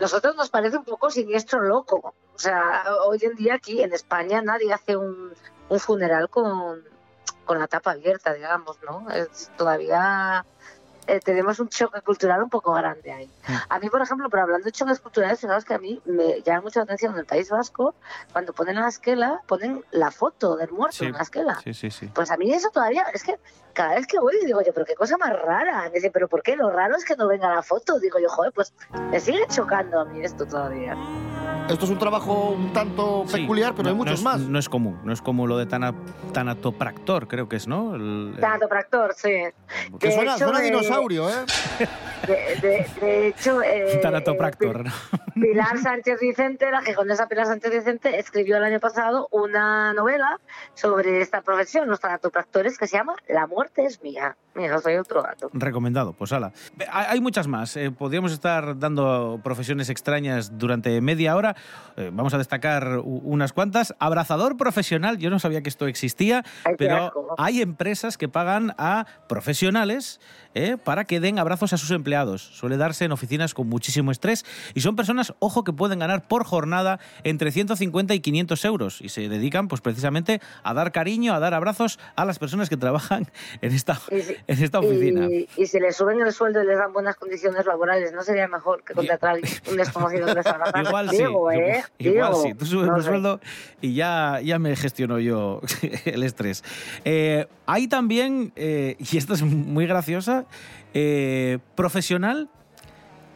Nosotros 0.00 0.34
nos 0.34 0.50
parece 0.50 0.76
un 0.76 0.84
poco 0.84 1.10
siniestro 1.10 1.60
loco. 1.60 2.14
O 2.34 2.38
sea, 2.38 2.84
hoy 3.06 3.18
en 3.22 3.36
día 3.36 3.54
aquí 3.54 3.80
en 3.82 3.92
España 3.92 4.42
nadie 4.42 4.72
hace 4.72 4.96
un, 4.96 5.32
un 5.68 5.78
funeral 5.78 6.28
con, 6.28 6.82
con 7.44 7.58
la 7.60 7.68
tapa 7.68 7.92
abierta, 7.92 8.32
digamos, 8.34 8.78
¿no? 8.82 9.08
Es 9.10 9.50
todavía 9.56 10.44
eh, 11.06 11.20
tenemos 11.20 11.60
un 11.60 11.68
choque 11.68 12.00
cultural 12.00 12.42
un 12.42 12.50
poco 12.50 12.72
grande 12.72 13.12
ahí. 13.12 13.30
A 13.68 13.78
mí, 13.78 13.90
por 13.90 14.00
ejemplo, 14.02 14.28
pero 14.30 14.44
hablando 14.44 14.64
de 14.64 14.72
choques 14.72 15.00
culturales, 15.00 15.40
fijaos 15.40 15.64
que 15.64 15.74
a 15.74 15.78
mí 15.78 16.00
me 16.04 16.40
llama 16.42 16.62
mucho 16.62 16.80
la 16.80 16.84
atención 16.84 17.12
en 17.14 17.20
el 17.20 17.26
País 17.26 17.50
Vasco, 17.50 17.94
cuando 18.32 18.52
ponen 18.52 18.76
la 18.76 18.88
esquela, 18.88 19.42
ponen 19.46 19.84
la 19.90 20.10
foto 20.10 20.56
del 20.56 20.70
muerto 20.70 20.96
Sí, 20.98 21.06
en 21.06 21.12
la 21.12 21.22
esquela. 21.22 21.60
sí, 21.62 21.74
sí, 21.74 21.90
sí. 21.90 22.06
Pues 22.14 22.30
a 22.30 22.36
mí 22.36 22.52
eso 22.52 22.70
todavía, 22.70 23.04
es 23.12 23.22
que 23.24 23.38
cada 23.72 23.94
vez 23.96 24.06
que 24.06 24.18
voy 24.20 24.34
digo 24.44 24.60
yo, 24.62 24.72
pero 24.72 24.86
qué 24.86 24.94
cosa 24.94 25.16
más 25.18 25.32
rara. 25.42 25.82
Me 25.84 25.90
dice, 25.90 26.10
pero 26.10 26.28
¿por 26.28 26.42
qué? 26.42 26.56
Lo 26.56 26.70
raro 26.70 26.96
es 26.96 27.04
que 27.04 27.16
no 27.16 27.26
venga 27.26 27.52
la 27.54 27.62
foto. 27.62 27.98
Digo 27.98 28.18
yo, 28.20 28.28
joder, 28.28 28.52
pues 28.52 28.72
me 29.10 29.18
sigue 29.20 29.46
chocando 29.48 30.00
a 30.00 30.04
mí 30.04 30.24
esto 30.24 30.46
todavía. 30.46 30.96
Esto 31.68 31.86
es 31.86 31.90
un 31.90 31.98
trabajo 31.98 32.50
un 32.50 32.72
tanto 32.74 33.24
peculiar, 33.30 33.74
pero 33.74 33.88
hay 33.88 33.94
no 33.94 33.98
muchos 33.98 34.18
es- 34.18 34.22
más. 34.22 34.38
No 34.40 34.58
es 34.58 34.68
común, 34.68 35.00
no 35.02 35.12
es 35.12 35.22
como 35.22 35.46
lo 35.46 35.56
de 35.56 35.64
tana- 35.66 35.94
tanatopractor, 36.32 37.26
creo 37.26 37.48
que 37.48 37.56
es, 37.56 37.66
¿no? 37.66 37.94
El- 37.94 38.32
el- 38.34 38.40
Tanatopractor, 38.40 39.14
sí. 39.14 39.30
Que 39.98 40.12
suena, 40.12 40.36
suena 40.36 40.60
dinosaurio, 40.60 41.28
¿eh? 41.30 41.32
De, 42.26 42.86
de- 43.00 43.28
hecho, 43.28 43.62
eh, 43.62 43.98
Tanatopractor. 44.02 44.84
Pilar 45.34 45.78
Sánchez 45.78 46.20
Vicente, 46.20 46.70
la 46.70 46.80
gijonesa 46.82 47.26
Pilar 47.28 47.46
Sánchez 47.46 47.72
Vicente, 47.72 48.18
escribió 48.18 48.56
el 48.56 48.64
año 48.64 48.78
pasado 48.80 49.28
una 49.32 49.92
novela 49.92 50.38
sobre 50.74 51.20
esta 51.20 51.42
profesión, 51.42 51.88
los 51.88 52.00
tanatopractores, 52.00 52.78
que 52.78 52.86
se 52.86 52.96
llama 52.96 53.14
La 53.28 53.46
muerte 53.46 53.84
es 53.84 54.02
mía. 54.02 54.36
Mira, 54.54 54.76
os 54.76 54.84
doy 54.84 54.94
otro 54.96 55.20
dato. 55.22 55.50
Recomendado, 55.52 56.12
pues 56.12 56.32
ala. 56.32 56.52
Hay 56.92 57.20
muchas 57.20 57.48
más. 57.48 57.76
eh, 57.76 57.90
podríamos 57.90 58.30
estar 58.32 58.78
dando 58.78 59.40
profesiones 59.42 59.90
extrañas 59.90 60.56
durante 60.58 61.00
media 61.00 61.34
hora. 61.34 61.56
Eh, 61.96 62.10
vamos 62.12 62.32
a 62.34 62.38
destacar 62.38 62.98
unas 63.02 63.52
cuantas. 63.52 63.94
Abrazador 63.98 64.56
profesional, 64.56 65.18
yo 65.18 65.30
no 65.30 65.40
sabía 65.40 65.62
que 65.62 65.68
esto 65.68 65.88
existía, 65.88 66.44
Ay, 66.64 66.74
pero 66.78 67.06
asco. 67.06 67.34
hay 67.38 67.60
empresas 67.62 68.16
que 68.16 68.28
pagan 68.28 68.74
a 68.78 69.06
profesionales 69.28 70.20
eh, 70.54 70.76
para 70.82 71.04
que 71.04 71.18
den 71.18 71.40
abrazos 71.40 71.72
a 71.72 71.76
sus 71.76 71.90
empleados. 71.90 72.13
Suele 72.42 72.76
darse 72.76 73.04
en 73.04 73.12
oficinas 73.12 73.54
con 73.54 73.68
muchísimo 73.68 74.10
estrés 74.12 74.44
y 74.74 74.80
son 74.80 74.96
personas, 74.96 75.34
ojo, 75.40 75.64
que 75.64 75.72
pueden 75.72 75.98
ganar 75.98 76.26
por 76.28 76.44
jornada 76.44 77.00
entre 77.24 77.50
150 77.50 78.14
y 78.14 78.20
500 78.20 78.64
euros 78.64 79.00
y 79.00 79.08
se 79.08 79.28
dedican 79.28 79.68
pues 79.68 79.80
precisamente 79.80 80.40
a 80.62 80.74
dar 80.74 80.92
cariño, 80.92 81.34
a 81.34 81.40
dar 81.40 81.54
abrazos 81.54 81.98
a 82.16 82.24
las 82.24 82.38
personas 82.38 82.68
que 82.68 82.76
trabajan 82.76 83.28
en 83.60 83.72
esta, 83.72 84.00
en 84.10 84.62
esta 84.62 84.78
oficina. 84.78 85.26
Y, 85.26 85.48
y 85.56 85.66
si 85.66 85.80
les 85.80 85.96
suben 85.96 86.20
el 86.20 86.32
sueldo 86.32 86.62
y 86.62 86.66
les 86.66 86.78
dan 86.78 86.92
buenas 86.92 87.16
condiciones 87.16 87.66
laborales, 87.66 88.12
¿no 88.12 88.22
sería 88.22 88.46
mejor 88.48 88.84
que 88.84 88.94
contratar 88.94 89.30
a 89.30 89.32
alguien- 89.34 89.52
un 89.70 89.76
desconocido 89.76 90.26
que 90.26 90.34
les? 90.34 90.46
Igual 90.86 91.10
sí, 91.10 91.16
Digo, 91.16 91.50
¿eh? 91.50 91.82
igual 91.98 92.32
Digo, 92.32 92.42
sí. 92.42 92.54
Tú 92.54 92.66
subes 92.66 92.86
no 92.88 92.96
el 92.96 93.02
sueldo 93.02 93.40
y 93.80 93.94
ya, 93.94 94.40
ya 94.42 94.58
me 94.58 94.74
gestiono 94.76 95.18
yo 95.18 95.60
el 96.04 96.22
estrés. 96.22 96.62
Eh, 97.04 97.46
hay 97.66 97.88
también, 97.88 98.52
eh, 98.56 98.96
y 98.98 99.16
esta 99.16 99.34
es 99.34 99.42
muy 99.42 99.86
graciosa, 99.86 100.44
eh, 100.92 101.58
profesional 102.04 102.50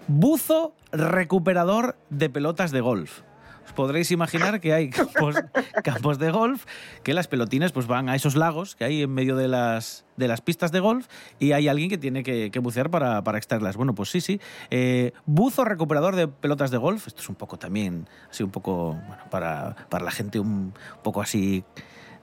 buzo 0.09 0.75
recuperador 0.93 1.97
de 2.11 2.29
pelotas 2.29 2.71
de 2.71 2.83
golf. 2.83 3.23
Os 3.65 3.73
podréis 3.73 4.11
imaginar 4.11 4.61
que 4.61 4.75
hay 4.75 4.91
campos, 5.85 6.19
de 6.19 6.31
golf, 6.31 6.67
que 7.03 7.15
las 7.15 7.29
pelotinas 7.29 7.73
pues 7.73 7.87
van 7.87 8.11
a 8.11 8.15
esos 8.15 8.37
lagos 8.37 8.77
que 8.77 8.85
hay 8.85 9.03
en 9.05 9.11
medio 9.11 9.37
de 9.37 9.49
las, 9.49 10.05
de 10.19 10.29
las 10.29 10.43
pistas 10.43 10.71
de 10.71 10.81
golf 10.81 11.07
y 11.39 11.53
hay 11.53 11.67
alguien 11.67 11.89
que 11.89 11.97
tiene 11.97 12.23
que, 12.23 12.51
que 12.51 12.59
bucear 12.59 12.91
para, 12.91 13.25
para 13.25 13.39
extraerlas. 13.39 13.79
Bueno, 13.79 13.95
pues 13.95 14.11
sí, 14.11 14.21
sí. 14.21 14.39
Eh, 14.69 15.13
buzo 15.25 15.65
recuperador 15.65 16.15
de 16.15 16.29
pelotas 16.29 16.71
de 16.71 16.77
golf. 16.77 17.07
Esto 17.07 17.23
es 17.23 17.29
un 17.31 17.37
poco 17.37 17.59
también, 17.59 18.07
así 18.31 18.43
un 18.43 18.51
poco, 18.51 18.99
bueno, 19.09 19.23
para, 19.31 19.77
para 19.89 20.05
la 20.05 20.11
gente 20.11 20.41
un 20.41 20.75
poco 21.03 21.23
así 21.23 21.65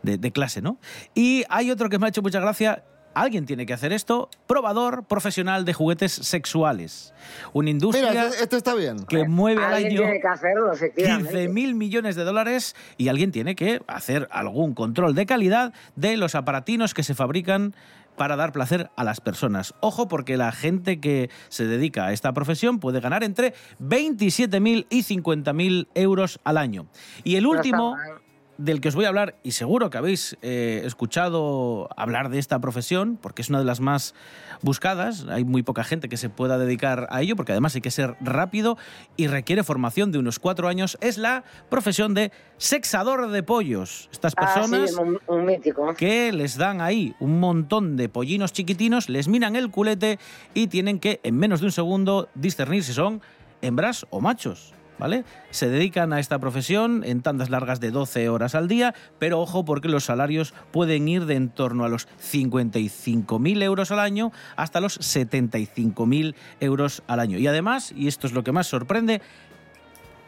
de, 0.03 0.19
de 0.19 0.31
clase, 0.31 0.62
¿no? 0.62 0.77
Y 1.15 1.43
hay 1.49 1.71
otro 1.71 1.89
que 1.89 1.97
me 1.97 2.05
ha 2.05 2.10
hecho 2.10 2.21
mucha 2.21 2.39
gracia. 2.39 2.84
Alguien 3.15 3.45
tiene 3.45 3.65
que 3.65 3.73
hacer 3.73 3.93
esto. 3.93 4.30
Probador 4.45 5.06
profesional 5.06 5.63
de 5.65 5.73
juguetes 5.73 6.12
sexuales. 6.12 7.13
Una 7.54 7.69
industria 7.69 8.10
Mira, 8.10 8.28
este, 8.28 8.43
este 8.43 8.58
está 8.58 8.75
bien. 8.75 9.06
que 9.06 9.23
mueve 9.28 9.63
al 9.63 9.73
Alguien 9.73 9.93
año 9.93 10.01
tiene 10.01 10.19
que 10.19 10.28
hacerlo, 10.28 10.73
efectivamente. 10.73 11.32
15 11.32 11.47
mil 11.47 11.75
millones 11.75 12.15
de 12.17 12.23
dólares 12.25 12.75
y 12.97 13.08
alguien 13.08 13.32
tiene 13.32 13.56
que 13.56 13.82
hacer 13.88 14.28
algún 14.32 14.73
control 14.73 15.15
de 15.15 15.25
calidad 15.25 15.73
de 15.95 16.17
los 16.17 16.36
aparatinos 16.36 16.93
que 16.93 17.04
se 17.04 17.15
fabrican 17.15 17.73
para 18.17 18.36
dar 18.36 18.51
placer 18.51 18.89
a 18.95 19.04
las 19.04 19.21
personas. 19.21 19.73
Ojo, 19.80 20.08
porque 20.08 20.38
la 20.38 20.51
gente 20.51 20.99
que 20.99 21.30
se 21.49 21.65
dedica 21.65 22.08
a 22.08 22.13
esta 22.13 22.34
profesión 22.34 22.80
puede 22.80 22.99
ganar 22.99 23.23
entre 23.23 23.54
27.000 23.82 24.88
y 24.89 25.04
50.000 25.04 25.88
euros 25.95 26.39
al 26.43 26.58
año. 26.58 26.88
Y 27.23 27.36
el 27.36 27.45
último. 27.45 27.95
Del 28.57 28.81
que 28.81 28.87
os 28.89 28.95
voy 28.95 29.05
a 29.05 29.09
hablar, 29.09 29.35
y 29.43 29.51
seguro 29.51 29.89
que 29.89 29.97
habéis 29.97 30.37
eh, 30.41 30.81
escuchado 30.85 31.89
hablar 31.97 32.29
de 32.29 32.39
esta 32.39 32.59
profesión, 32.59 33.17
porque 33.21 33.41
es 33.41 33.49
una 33.49 33.59
de 33.59 33.65
las 33.65 33.81
más 33.81 34.13
buscadas, 34.61 35.25
hay 35.29 35.43
muy 35.43 35.63
poca 35.63 35.83
gente 35.83 36.07
que 36.09 36.17
se 36.17 36.29
pueda 36.29 36.57
dedicar 36.57 37.07
a 37.09 37.21
ello, 37.21 37.35
porque 37.35 37.51
además 37.51 37.75
hay 37.75 37.81
que 37.81 37.91
ser 37.91 38.15
rápido 38.21 38.77
y 39.17 39.27
requiere 39.27 39.63
formación 39.63 40.11
de 40.11 40.19
unos 40.19 40.39
cuatro 40.39 40.67
años, 40.67 40.97
es 41.01 41.17
la 41.17 41.43
profesión 41.69 42.13
de 42.13 42.31
sexador 42.57 43.29
de 43.29 43.43
pollos. 43.43 44.09
Estas 44.11 44.33
Ah, 44.37 44.45
personas 44.45 44.91
sí, 44.91 44.97
un, 45.27 45.95
que 45.97 46.31
les 46.31 46.57
dan 46.57 46.81
ahí 46.81 47.15
un 47.19 47.39
montón 47.39 47.97
de 47.97 48.09
pollinos 48.09 48.53
chiquitinos, 48.53 49.09
les 49.09 49.27
miran 49.27 49.55
el 49.55 49.69
culete 49.69 50.19
y 50.53 50.67
tienen 50.67 50.99
que 50.99 51.19
en 51.23 51.35
menos 51.37 51.59
de 51.59 51.67
un 51.67 51.71
segundo 51.71 52.29
discernir 52.35 52.83
si 52.83 52.93
son 52.93 53.21
hembras 53.61 54.05
o 54.09 54.21
machos. 54.21 54.73
¿Vale? 54.97 55.25
Se 55.49 55.69
dedican 55.69 56.13
a 56.13 56.19
esta 56.19 56.39
profesión 56.39 57.03
en 57.03 57.21
tandas 57.21 57.49
largas 57.49 57.79
de 57.79 57.91
12 57.91 58.29
horas 58.29 58.55
al 58.55 58.67
día, 58.67 58.93
pero 59.19 59.41
ojo 59.41 59.65
porque 59.65 59.89
los 59.89 60.05
salarios 60.05 60.53
pueden 60.71 61.08
ir 61.08 61.25
de 61.25 61.36
en 61.36 61.49
torno 61.49 61.84
a 61.84 61.89
los 61.89 62.08
55.000 62.31 63.63
euros 63.63 63.91
al 63.91 63.99
año 63.99 64.31
hasta 64.55 64.79
los 64.79 64.99
75.000 64.99 66.36
euros 66.62 67.03
al 67.08 67.19
año. 67.19 67.38
Y 67.38 67.47
además, 67.47 67.91
y 67.95 68.08
esto 68.08 68.27
es 68.27 68.34
lo 68.34 68.43
que 68.43 68.51
más 68.51 68.67
sorprende, 68.67 69.21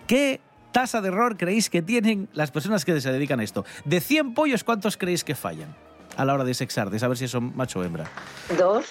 ¿qué 0.06 0.42
tasa 0.72 1.02
de 1.02 1.08
error 1.08 1.38
creéis 1.38 1.70
que 1.70 1.82
tienen 1.82 2.28
las 2.34 2.52
personas 2.52 2.84
que 2.84 3.00
se 3.00 3.12
dedican 3.12 3.40
a 3.40 3.44
esto? 3.44 3.66
De 3.86 4.02
100 4.02 4.34
pollos, 4.34 4.64
¿cuántos 4.64 4.98
creéis 4.98 5.24
que 5.24 5.36
fallan 5.36 5.76
a 6.18 6.26
la 6.26 6.34
hora 6.34 6.44
de 6.44 6.54
sexar, 6.54 6.90
de 6.90 7.00
saber 7.00 7.18
si 7.18 7.28
son 7.28 7.56
macho 7.56 7.80
o 7.80 7.84
hembra? 7.84 8.06
Dos. 8.58 8.86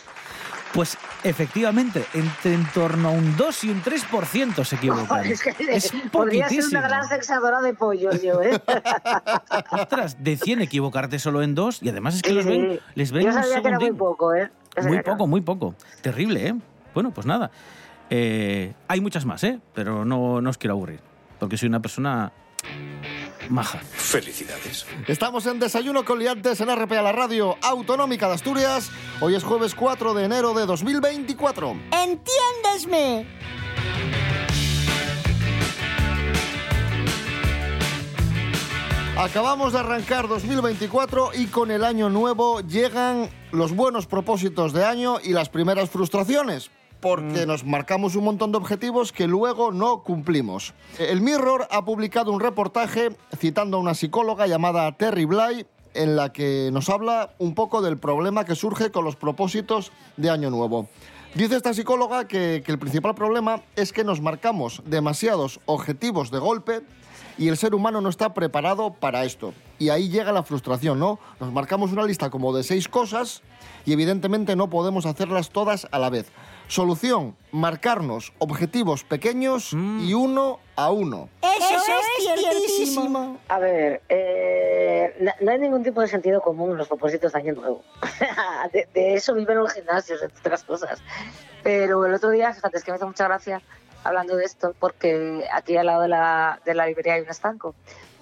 Pues 0.77 0.99
efectivamente, 1.25 2.05
entre 2.13 2.53
en 2.53 2.67
torno 2.67 3.09
a 3.09 3.11
un 3.11 3.35
2 3.35 3.65
y 3.65 3.71
un 3.71 3.83
3% 3.83 4.63
se 4.63 4.77
equivocan. 4.77 5.25
Es 5.25 5.43
que 5.43 5.55
es 5.71 5.93
un 5.95 6.11
podría 6.11 6.51
ser 6.51 6.67
una 6.67 6.83
gran 6.83 7.09
sexadora 7.09 7.63
de 7.63 7.73
pollos 7.73 8.23
yo, 8.23 8.43
¿eh? 8.43 8.61
Ostras, 9.73 10.23
de 10.23 10.37
100 10.37 10.61
equivocarte 10.61 11.19
solo 11.19 11.43
en 11.43 11.55
dos 11.55 11.83
y 11.83 11.89
además 11.89 12.17
es 12.17 12.23
que 12.23 12.29
Sí, 12.29 12.35
los 12.35 12.45
ven, 12.45 12.81
les 12.95 13.11
ven 13.11 13.25
Yo 13.25 13.33
sabía 13.33 13.63
que 13.63 13.69
era 13.69 13.79
muy 13.81 13.93
poco, 13.93 14.35
¿eh? 14.35 14.51
Muy 14.83 15.01
poco, 15.03 15.27
muy 15.27 15.41
poco. 15.41 15.75
Terrible, 16.03 16.49
¿eh? 16.49 16.55
Bueno, 16.93 17.11
pues 17.11 17.27
nada. 17.27 17.51
Eh, 18.11 18.75
hay 18.87 19.01
muchas 19.01 19.25
más, 19.25 19.43
¿eh? 19.45 19.59
Pero 19.73 20.05
no, 20.05 20.43
no 20.43 20.51
os 20.51 20.59
quiero 20.59 20.75
aburrir, 20.75 21.01
porque 21.39 21.57
soy 21.57 21.71
una 21.71 21.81
persona 21.81 22.33
maja. 23.51 23.79
Felicidades. 23.79 24.87
Estamos 25.07 25.47
en 25.47 25.59
Desayuno 25.59 26.05
con 26.05 26.19
Liantes 26.19 26.61
en 26.61 26.75
RPA, 26.75 27.03
la 27.03 27.13
radio 27.13 27.57
autonómica 27.63 28.29
de 28.29 28.35
Asturias. 28.35 28.91
Hoy 29.21 29.35
es 29.35 29.45
jueves 29.45 29.75
4 29.75 30.15
de 30.15 30.25
enero 30.25 30.55
de 30.55 30.67
2024. 30.67 31.77
¡Entiéndesme! 31.93 33.27
Acabamos 39.19 39.73
de 39.73 39.79
arrancar 39.79 40.29
2024 40.29 41.31
y 41.33 41.47
con 41.47 41.71
el 41.71 41.85
año 41.85 42.11
nuevo 42.11 42.61
llegan 42.61 43.31
los 43.51 43.75
buenos 43.75 44.07
propósitos 44.07 44.75
de 44.75 44.85
año 44.85 45.17
y 45.25 45.33
las 45.33 45.49
primeras 45.49 45.89
frustraciones, 45.89 46.71
porque 47.07 47.47
nos 47.47 47.65
marcamos 47.65 48.17
un 48.17 48.25
montón 48.25 48.51
de 48.51 48.59
objetivos 48.59 49.13
que 49.13 49.29
luego 49.29 49.71
no 49.71 50.03
cumplimos. 50.03 50.75
El 50.99 51.21
Mirror 51.21 51.69
ha 51.71 51.85
publicado 51.85 52.33
un 52.33 52.41
reportaje 52.41 53.11
citando 53.39 53.77
a 53.77 53.81
una 53.81 53.95
psicóloga 53.95 54.49
llamada 54.49 54.91
Terry 54.91 55.25
Bly 55.25 55.67
en 55.95 56.17
la 56.17 56.33
que 56.33 56.69
nos 56.73 56.89
habla 56.89 57.31
un 57.39 57.55
poco 57.55 57.81
del 57.81 57.97
problema 57.97 58.45
que 58.45 58.57
surge 58.57 58.91
con 58.91 59.05
los 59.05 59.15
propósitos 59.15 59.93
de 60.17 60.31
año 60.31 60.51
nuevo. 60.51 60.89
Dice 61.37 61.55
esta 61.55 61.73
psicóloga 61.73 62.27
que, 62.27 62.65
que 62.67 62.73
el 62.73 62.79
principal 62.81 63.15
problema 63.15 63.63
es 63.77 63.93
que 63.93 64.03
nos 64.03 64.21
marcamos 64.21 64.83
demasiados 64.85 65.61
objetivos 65.67 66.33
de 66.33 66.41
golpe 66.41 66.81
y 67.39 67.49
el 67.49 67.57
ser 67.57 67.75
humano 67.75 68.01
no 68.01 68.09
está 68.09 68.35
preparado 68.35 68.93
para 68.93 69.25
esto. 69.25 69.53
Y 69.79 69.91
ahí 69.91 70.09
llega 70.09 70.33
la 70.33 70.43
frustración, 70.43 70.99
¿no? 70.99 71.19
Nos 71.41 71.53
marcamos 71.53 71.93
una 71.93 72.05
lista 72.05 72.31
como 72.31 72.57
de 72.57 72.63
seis 72.63 72.89
cosas 72.89 73.43
y 73.85 73.93
evidentemente 73.93 74.57
no 74.57 74.71
podemos 74.71 75.07
hacerlas 75.07 75.51
todas 75.51 75.87
a 75.91 75.99
la 75.99 76.11
vez. 76.11 76.27
Solución, 76.69 77.37
marcarnos 77.53 78.33
objetivos 78.39 79.05
pequeños 79.05 79.73
y 79.73 80.15
uno 80.15 80.59
a 80.75 80.91
uno. 80.91 81.29
Eso, 81.43 81.75
es 81.77 82.39
ciertísimo. 82.39 83.39
A 83.49 83.59
ver, 83.59 84.03
eh, 84.09 85.15
no, 85.21 85.31
no 85.41 85.53
hay 85.53 85.59
ningún 85.59 85.85
tipo 85.85 86.01
de 86.01 86.09
sentido 86.09 86.41
común 86.41 86.73
en 86.73 86.79
los 86.79 86.89
propósitos 86.89 87.33
de 87.33 87.39
Año 87.39 87.55
Nuevo. 87.55 87.85
de, 88.73 88.89
de 88.93 89.15
eso 89.15 89.35
viven 89.35 89.59
los 89.59 89.73
gimnasios, 89.73 90.23
entre 90.23 90.41
otras 90.41 90.65
cosas. 90.65 91.01
Pero 91.63 92.05
el 92.05 92.15
otro 92.15 92.31
día, 92.31 92.53
fíjate, 92.53 92.79
es 92.79 92.85
que 92.85 92.91
me 92.91 92.97
hizo 92.97 93.07
mucha 93.07 93.25
gracia 93.25 93.63
hablando 94.07 94.37
de 94.37 94.45
esto, 94.45 94.75
porque 94.79 95.45
aquí 95.53 95.77
al 95.77 95.87
lado 95.87 96.03
de 96.03 96.09
la, 96.09 96.61
de 96.65 96.75
la 96.75 96.87
librería 96.87 97.15
hay 97.15 97.23
un 97.23 97.29
estanco. 97.29 97.75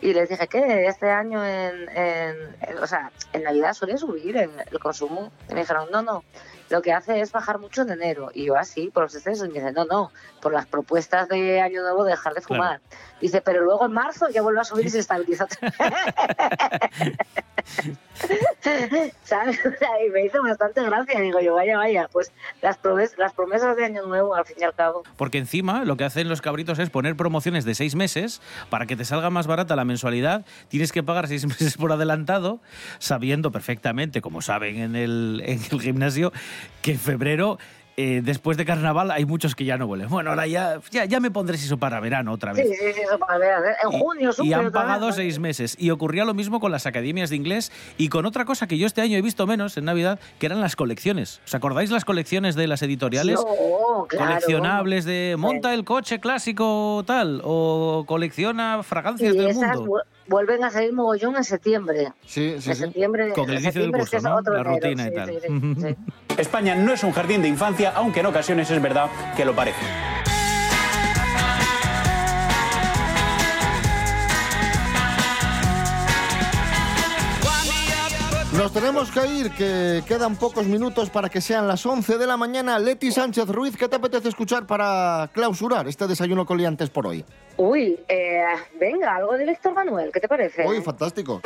Y 0.04 0.12
les 0.12 0.28
dije 0.28 0.46
que 0.48 0.86
este 0.86 1.10
año 1.10 1.42
en, 1.44 1.88
en- 1.88 2.56
en- 2.60 2.78
o 2.82 2.86
sea, 2.86 3.10
en 3.32 3.42
Navidad 3.42 3.72
suele 3.72 3.96
subir 3.96 4.36
el, 4.36 4.50
el 4.70 4.78
consumo. 4.78 5.32
Y 5.48 5.54
me 5.54 5.60
dijeron, 5.60 5.88
no, 5.90 6.02
no, 6.02 6.22
lo 6.68 6.82
que 6.82 6.92
hace 6.92 7.20
es 7.20 7.32
bajar 7.32 7.58
mucho 7.58 7.82
en 7.82 7.90
enero. 7.90 8.30
Y 8.34 8.44
yo 8.44 8.56
así, 8.56 8.88
por 8.92 9.04
los 9.04 9.14
excesos. 9.14 9.46
Y 9.48 9.52
me 9.52 9.60
dicen, 9.60 9.74
no, 9.74 9.86
no, 9.86 10.12
por 10.42 10.52
las 10.52 10.66
propuestas 10.66 11.28
de 11.28 11.60
Año 11.62 11.80
Nuevo 11.82 12.04
de 12.04 12.10
dejar 12.12 12.34
de 12.34 12.42
fumar. 12.42 12.80
Dice, 13.20 13.40
pero 13.40 13.62
luego 13.64 13.86
en 13.86 13.92
marzo 13.92 14.28
ya 14.28 14.42
vuelve 14.42 14.60
a 14.60 14.64
subir 14.64 14.84
y 14.86 14.90
se 14.90 14.98
estabiliza. 14.98 15.46
¿Sabes? 19.24 19.58
Y 20.06 20.10
me 20.10 20.24
hizo 20.26 20.42
bastante 20.42 20.82
gracia. 20.82 21.20
Digo 21.20 21.40
yo, 21.40 21.54
vaya, 21.54 21.76
vaya, 21.76 22.08
pues 22.12 22.32
las, 22.62 22.80
promes- 22.80 23.16
las 23.16 23.32
promesas 23.32 23.76
de 23.76 23.84
Año 23.84 24.06
Nuevo, 24.06 24.34
al 24.34 24.44
fin 24.44 24.56
y 24.60 24.64
al 24.64 24.74
cabo. 24.74 25.02
Porque 25.16 25.38
encima 25.38 25.84
lo 25.84 25.96
que 25.96 26.04
hacen 26.04 26.28
los 26.28 26.40
cabritos 26.42 26.78
es 26.78 26.90
poner 26.90 27.16
promociones 27.16 27.64
de 27.64 27.74
seis 27.74 27.94
meses 27.94 28.40
para 28.70 28.86
que 28.86 28.96
te 28.96 29.04
salga 29.04 29.30
más 29.30 29.46
barata 29.46 29.76
la 29.76 29.84
mensualidad. 29.84 29.93
Tienes 30.68 30.92
que 30.92 31.02
pagar 31.02 31.28
seis 31.28 31.46
meses 31.46 31.76
por 31.76 31.92
adelantado, 31.92 32.60
sabiendo 32.98 33.52
perfectamente, 33.52 34.20
como 34.20 34.42
saben 34.42 34.78
en 34.78 34.96
el, 34.96 35.42
en 35.44 35.60
el 35.70 35.80
gimnasio, 35.80 36.32
que 36.82 36.92
en 36.92 36.98
febrero. 36.98 37.58
Eh, 37.96 38.20
después 38.24 38.56
de 38.56 38.64
carnaval 38.64 39.10
hay 39.10 39.24
muchos 39.24 39.54
que 39.54 39.64
ya 39.64 39.76
no 39.78 39.86
vuelven. 39.86 40.08
Bueno, 40.08 40.30
ahora 40.30 40.46
ya, 40.46 40.80
ya, 40.90 41.04
ya 41.04 41.20
me 41.20 41.30
pondré 41.30 41.56
eso 41.56 41.78
para 41.78 42.00
verano 42.00 42.32
otra 42.32 42.52
vez. 42.52 42.66
Sí, 42.68 42.74
sí, 42.74 42.92
sí, 42.94 43.00
eso 43.02 43.18
para 43.18 43.38
ver. 43.38 43.76
En 43.84 43.90
junio 43.98 44.30
Y 44.42 44.52
han 44.52 44.64
vez. 44.64 44.72
pagado 44.72 45.12
seis 45.12 45.38
meses. 45.38 45.76
Y 45.78 45.90
ocurría 45.90 46.24
lo 46.24 46.34
mismo 46.34 46.58
con 46.60 46.72
las 46.72 46.86
academias 46.86 47.30
de 47.30 47.36
inglés 47.36 47.70
y 47.96 48.08
con 48.08 48.26
otra 48.26 48.44
cosa 48.44 48.66
que 48.66 48.78
yo 48.78 48.86
este 48.86 49.00
año 49.00 49.16
he 49.16 49.22
visto 49.22 49.46
menos 49.46 49.76
en 49.76 49.84
Navidad, 49.84 50.18
que 50.38 50.46
eran 50.46 50.60
las 50.60 50.76
colecciones. 50.76 51.40
¿Os 51.44 51.54
acordáis 51.54 51.90
las 51.90 52.04
colecciones 52.04 52.54
de 52.56 52.66
las 52.66 52.82
editoriales? 52.82 53.36
No, 53.36 54.06
claro. 54.08 54.26
Coleccionables 54.26 55.04
de 55.04 55.36
monta 55.38 55.72
el 55.74 55.84
coche 55.84 56.18
clásico 56.20 57.04
tal 57.06 57.40
o 57.44 58.04
colecciona 58.06 58.82
fragancias 58.82 59.34
Y 59.34 59.38
del 59.38 59.50
esas 59.50 59.76
mundo. 59.76 60.02
Vu- 60.26 60.30
vuelven 60.30 60.64
a 60.64 60.70
salir 60.70 60.92
mogollón 60.92 61.36
en 61.36 61.44
septiembre. 61.44 62.12
Sí, 62.26 62.54
en 62.54 62.62
septiembre, 62.62 63.32
Con 63.32 63.44
el 63.50 63.56
en 63.56 63.62
inicio 63.62 63.82
del 63.82 63.90
septiembre 63.92 64.00
curso, 64.00 64.16
es 64.16 64.22
¿no? 64.22 64.36
otro 64.36 64.54
La 64.54 64.60
enero, 64.60 64.74
rutina 64.74 65.06
y 65.06 65.08
sí, 65.10 65.14
tal. 65.14 65.30
sí, 65.30 65.38
sí, 65.80 65.88
sí. 65.88 65.96
España 66.40 66.74
no 66.74 66.92
es 66.92 67.04
un 67.04 67.12
jardín 67.12 67.42
de 67.42 67.48
infancia, 67.48 67.92
aunque 67.94 68.20
en 68.20 68.26
ocasiones 68.26 68.70
es 68.70 68.82
verdad 68.82 69.08
que 69.36 69.44
lo 69.44 69.54
parece. 69.54 69.80
Nos 78.56 78.72
tenemos 78.72 79.10
que 79.10 79.26
ir, 79.26 79.50
que 79.50 80.02
quedan 80.06 80.36
pocos 80.36 80.64
minutos 80.66 81.10
para 81.10 81.28
que 81.28 81.40
sean 81.40 81.66
las 81.66 81.84
11 81.84 82.18
de 82.18 82.26
la 82.26 82.36
mañana. 82.36 82.78
Leti 82.78 83.10
Sánchez 83.10 83.48
Ruiz, 83.48 83.76
¿qué 83.76 83.88
te 83.88 83.96
apetece 83.96 84.28
escuchar 84.28 84.64
para 84.64 85.28
clausurar 85.32 85.88
este 85.88 86.06
desayuno 86.06 86.46
con 86.46 86.58
liantes 86.58 86.88
por 86.88 87.04
hoy? 87.06 87.24
Uy, 87.56 87.98
eh, 88.08 88.44
venga, 88.78 89.16
algo 89.16 89.32
de 89.36 89.46
Víctor 89.46 89.74
Manuel, 89.74 90.10
¿qué 90.12 90.20
te 90.20 90.28
parece? 90.28 90.64
Uy, 90.68 90.80
fantástico. 90.82 91.40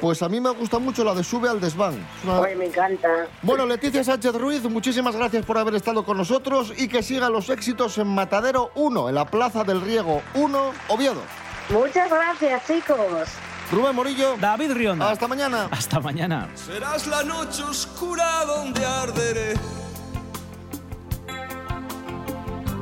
Pues 0.00 0.22
a 0.22 0.28
mí 0.28 0.40
me 0.40 0.50
gusta 0.50 0.78
mucho 0.78 1.02
la 1.02 1.12
de 1.14 1.24
Sube 1.24 1.48
al 1.48 1.60
Desván. 1.60 1.94
Es 1.94 2.24
una- 2.24 2.40
Uy, 2.40 2.54
me 2.54 2.66
encanta. 2.66 3.26
Bueno, 3.42 3.66
Leticia 3.66 4.04
Sánchez 4.04 4.34
Ruiz, 4.36 4.62
muchísimas 4.64 5.16
gracias 5.16 5.44
por 5.44 5.58
haber 5.58 5.74
estado 5.74 6.04
con 6.04 6.16
nosotros 6.18 6.72
y 6.76 6.86
que 6.86 7.02
sigan 7.02 7.32
los 7.32 7.50
éxitos 7.50 7.98
en 7.98 8.06
Matadero 8.06 8.70
1, 8.76 9.08
en 9.08 9.14
la 9.16 9.24
Plaza 9.24 9.64
del 9.64 9.80
Riego 9.80 10.22
1, 10.34 10.70
Oviedo. 10.88 11.22
Muchas 11.70 12.08
gracias, 12.10 12.64
chicos. 12.66 13.28
Rubén 13.70 13.94
Morillo. 13.94 14.36
David 14.38 14.72
Rionda. 14.72 15.10
Hasta 15.10 15.28
mañana. 15.28 15.68
Hasta 15.70 16.00
mañana. 16.00 16.48
Serás 16.54 17.06
la 17.06 17.22
noche 17.22 17.62
oscura 17.62 18.44
donde 18.46 18.84
arderé. 18.84 19.54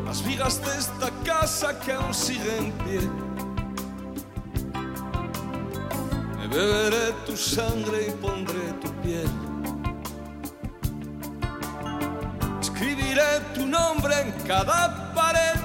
Las 0.05 0.25
vigas 0.25 0.65
de 0.65 0.79
esta 0.79 1.11
casa 1.25 1.79
que 1.81 1.93
aún 1.93 2.15
sigue 2.15 2.57
en 2.59 2.73
pie. 2.73 3.01
Me 6.39 6.47
beberé 6.47 7.13
tu 7.27 7.37
sangre 7.37 8.07
y 8.09 8.11
pondré 8.13 8.73
tu 8.81 8.93
piel. 9.03 9.29
Escribiré 12.61 13.41
tu 13.55 13.67
nombre 13.67 14.21
en 14.21 14.31
cada 14.47 15.13
pared. 15.13 15.61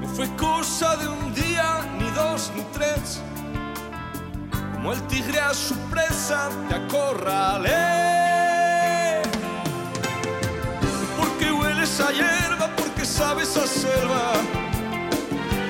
No 0.00 0.06
fue 0.06 0.28
cosa 0.36 0.96
de 0.96 1.08
un 1.08 1.34
día, 1.34 1.80
ni 1.98 2.08
dos, 2.10 2.52
ni 2.54 2.62
tres. 2.72 3.20
Como 4.88 5.00
el 5.00 5.06
tigre 5.06 5.38
a 5.38 5.52
su 5.52 5.74
presa 5.90 6.48
te 6.66 6.76
acorralé. 6.76 7.70
Porque 11.18 11.52
hueles 11.52 12.00
a 12.00 12.10
hierba, 12.10 12.70
porque 12.74 13.04
sabes 13.04 13.54
a 13.58 13.66
selva. 13.66 14.32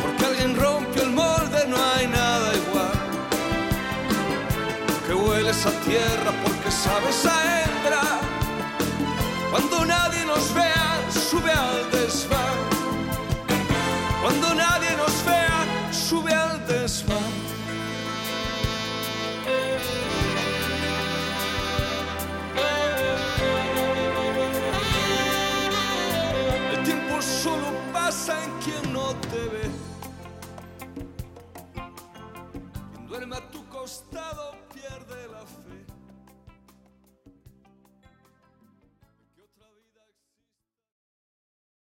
Porque 0.01 0.25
alguien 0.25 0.55
rompió 0.55 1.03
el 1.03 1.11
molde, 1.11 1.67
no 1.67 1.77
hay 1.97 2.07
nada 2.07 2.55
igual. 2.55 2.93
Porque 4.87 5.15
hueles 5.15 5.67
a 5.67 5.73
tierra, 5.81 6.31
porque 6.45 6.71
sabes 6.71 7.27
a 7.27 7.63
hembra. 7.65 8.21
Cuando 9.51 9.85
nadie 9.85 10.25
nos 10.27 10.55
vea, 10.55 11.01
sube 11.11 11.51
al 11.51 11.91
desván. 11.91 12.59
Cuando 14.23 14.55
nadie 14.55 14.97
nos 14.97 15.25
vea, 15.25 15.67
sube 15.91 16.33
al 16.33 16.65
desván. 16.69 17.48